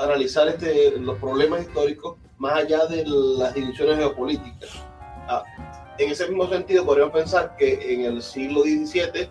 analizar 0.00 0.48
este, 0.48 0.98
los 0.98 1.18
problemas 1.18 1.62
históricos 1.62 2.16
más 2.38 2.54
allá 2.54 2.86
de 2.86 3.04
las 3.06 3.54
divisiones 3.54 3.98
geopolíticas. 3.98 4.70
Ah, 5.28 5.44
en 5.98 6.10
ese 6.10 6.26
mismo 6.26 6.48
sentido, 6.48 6.84
podríamos 6.84 7.12
pensar 7.12 7.54
que 7.56 7.94
en 7.94 8.06
el 8.06 8.22
siglo 8.22 8.62
XVII 8.62 9.28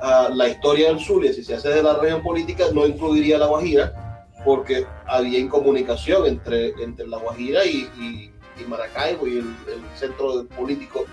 ah, 0.00 0.30
la 0.32 0.48
historia 0.48 0.88
del 0.88 1.00
Zulia, 1.00 1.32
si 1.32 1.42
se 1.42 1.56
hace 1.56 1.70
de 1.70 1.82
la 1.82 1.94
región 1.98 2.22
política, 2.22 2.66
no 2.72 2.86
incluiría 2.86 3.38
la 3.38 3.46
Guajira, 3.46 4.26
porque 4.44 4.86
había 5.06 5.40
incomunicación 5.40 6.26
entre, 6.26 6.68
entre 6.82 7.08
la 7.08 7.18
Guajira 7.18 7.64
y, 7.66 7.90
y, 7.98 8.32
Maracaibo 8.68 9.26
y 9.26 9.38
el, 9.38 9.54
centro 9.96 10.46
político 10.56 11.04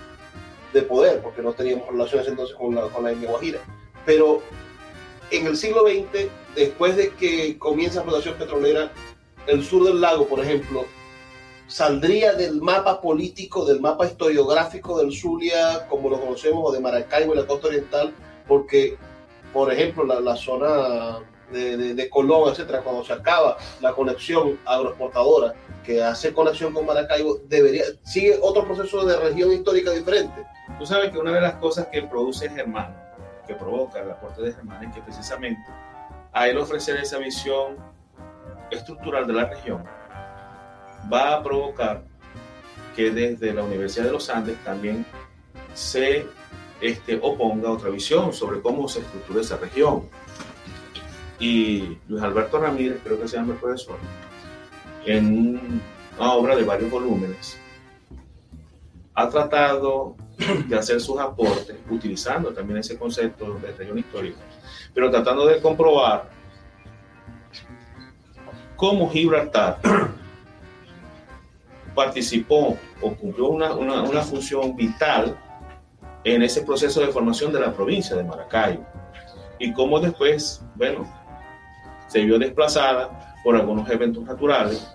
de 0.72 0.82
poder, 0.84 1.22
porque 1.22 1.42
no 1.42 1.52
teníamos 1.52 1.88
relaciones 1.88 2.28
entonces 2.28 2.56
con 2.56 2.74
la, 2.74 2.84
con 2.84 3.04
la 3.04 3.12
Guajira. 3.12 3.60
Pero 4.06 4.42
en 5.32 5.48
el 5.48 5.58
siglo 5.58 5.82
XX, 5.88 6.30
después 6.56 6.96
de 6.96 7.10
que 7.12 7.58
comienza 7.58 7.96
la 7.98 8.02
explotación 8.02 8.36
petrolera, 8.36 8.92
el 9.48 9.64
sur 9.64 9.84
del 9.84 10.00
lago, 10.00 10.28
por 10.28 10.40
ejemplo, 10.40 10.86
saldría 11.68 12.34
del 12.34 12.62
mapa 12.62 13.02
político, 13.02 13.66
del 13.66 13.82
mapa 13.82 14.06
historiográfico 14.06 14.98
del 15.00 15.12
Zulia, 15.12 15.88
como 15.90 16.10
lo 16.10 16.20
conocemos, 16.20 16.62
o 16.66 16.72
de 16.72 16.80
Maracaibo 16.80 17.34
y 17.34 17.38
la 17.38 17.48
costa 17.48 17.68
oriental, 17.68 18.14
porque, 18.48 18.98
por 19.52 19.72
ejemplo, 19.72 20.04
la, 20.04 20.36
zona 20.36 21.20
de, 21.52 21.94
de, 21.94 22.10
Colón, 22.10 22.50
etcétera, 22.50 22.82
cuando 22.82 23.04
se 23.04 23.14
acaba 23.14 23.58
la 23.82 23.94
conexión 23.94 24.60
agroexportadora 24.66 25.54
que 25.84 26.02
hace 26.02 26.34
conexión 26.34 26.74
con 26.74 26.86
Maracaibo, 26.86 27.40
debería, 27.48 27.84
sigue 28.04 28.38
otro 28.42 28.66
proceso 28.66 29.06
de 29.06 29.18
región 29.18 29.52
histórica 29.52 29.92
diferente. 29.92 30.46
Tú 30.80 30.86
sabes 30.86 31.12
que 31.12 31.18
una 31.18 31.34
de 31.34 31.42
las 31.42 31.56
cosas 31.56 31.88
que 31.88 32.04
produce 32.04 32.50
Germán 32.50 33.03
que 33.48 33.56
provoca 33.56 34.00
el 34.00 34.12
aporte 34.12 34.42
de 34.42 34.54
Germán 34.54 34.84
es 34.84 34.96
que 34.96 35.02
precisamente 35.02 35.66
a 36.34 36.48
ofrecer 36.60 36.98
esa 36.98 37.20
visión 37.20 37.78
estructural 38.72 39.28
de 39.28 39.34
la 39.34 39.46
región 39.46 39.84
va 41.12 41.36
a 41.36 41.44
provocar 41.44 42.04
que 42.96 43.12
desde 43.12 43.54
la 43.54 43.64
Universidad 43.64 44.06
de 44.06 44.12
los 44.12 44.30
Andes 44.30 44.58
también 44.64 45.06
se 45.74 46.26
este, 46.82 47.20
oponga 47.22 47.70
otra 47.70 47.90
visión 47.90 48.34
sobre 48.34 48.62
cómo 48.62 48.88
se 48.88 49.00
estructura 49.00 49.42
esa 49.42 49.58
región. 49.58 50.10
Y 51.40 51.98
Luis 52.08 52.24
Alberto 52.24 52.60
Ramírez, 52.60 53.00
creo 53.04 53.20
que 53.20 53.28
se 53.28 53.38
llama 53.38 53.54
el 53.54 53.60
profesor, 53.60 53.98
en 55.06 55.82
una 56.18 56.34
obra 56.34 56.56
de 56.56 56.64
varios 56.64 56.90
volúmenes, 56.90 57.60
ha 59.16 59.30
tratado 59.30 60.16
de 60.68 60.76
hacer 60.76 61.00
sus 61.00 61.20
aportes 61.20 61.76
utilizando 61.90 62.52
también 62.54 62.80
ese 62.80 62.98
concepto 62.98 63.54
de 63.60 63.72
región 63.72 63.98
histórica, 63.98 64.40
pero 64.94 65.10
tratando 65.12 65.46
de 65.46 65.62
comprobar 65.62 66.30
cómo 68.76 69.10
Gibraltar 69.10 69.80
participó 71.96 72.78
o 73.02 73.14
cumplió 73.16 73.48
una, 73.48 73.74
una, 73.74 74.22
función 74.22 74.76
vital 74.76 75.38
en 76.24 76.42
ese 76.42 76.62
proceso 76.64 77.02
de 77.02 77.08
formación 77.08 77.54
de 77.54 77.60
la 77.60 77.74
provincia 77.74 78.16
de 78.16 78.24
Maracaibo. 78.24 78.86
Y 79.60 79.72
cómo 79.74 80.00
después, 80.00 80.64
bueno, 80.76 81.06
se 82.08 82.22
vio 82.22 82.40
desplazada 82.40 83.36
por 83.44 83.56
algunos 83.56 83.90
eventos 83.90 84.24
naturales 84.24 84.88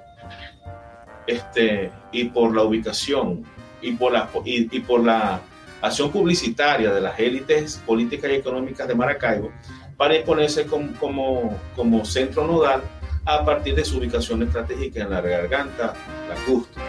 este, 1.26 1.93
y 2.11 2.24
por 2.24 2.55
la 2.55 2.62
ubicación 2.62 3.45
y 3.83 3.93
por 3.93 4.12
la, 4.12 4.29
y, 4.45 4.81
por 4.81 5.05
la 5.05 5.41
acción 5.81 6.11
publicitaria 6.11 6.93
de 6.93 7.01
las 7.01 7.18
élites 7.18 7.81
políticas 7.87 8.31
y 8.31 8.35
económicas 8.35 8.89
de 8.89 8.95
Maracaibo 8.95 9.51
para 9.97 10.16
imponerse 10.16 10.66
como, 10.66 10.93
como, 10.99 11.57
como 11.74 12.05
centro 12.05 12.47
nodal 12.47 12.83
a 13.24 13.45
partir 13.45 13.74
de 13.74 13.85
su 13.85 13.99
ubicación 13.99 14.43
estratégica 14.43 15.03
en 15.03 15.11
la 15.11 15.20
garganta, 15.20 15.95
la 16.29 16.35
costa. 16.47 16.81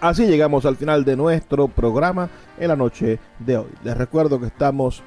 Así 0.00 0.26
llegamos 0.26 0.64
al 0.66 0.76
final 0.76 1.04
de 1.04 1.16
nuestro 1.16 1.68
programa 1.68 2.28
en 2.58 2.68
la 2.68 2.76
noche 2.76 3.18
de 3.38 3.56
hoy. 3.56 3.70
Les 3.82 3.96
recuerdo 3.96 4.38
que 4.38 4.46
estamos 4.46 5.02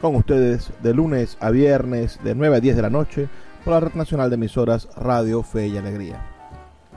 con 0.00 0.16
ustedes 0.16 0.70
de 0.82 0.94
lunes 0.94 1.36
a 1.40 1.50
viernes 1.50 2.18
de 2.22 2.34
9 2.34 2.56
a 2.56 2.60
10 2.60 2.76
de 2.76 2.82
la 2.82 2.90
noche 2.90 3.28
por 3.64 3.72
la 3.74 3.80
Red 3.80 3.94
Nacional 3.94 4.30
de 4.30 4.34
Emisoras 4.34 4.88
Radio 4.96 5.42
Fe 5.42 5.66
y 5.68 5.76
Alegría. 5.76 6.20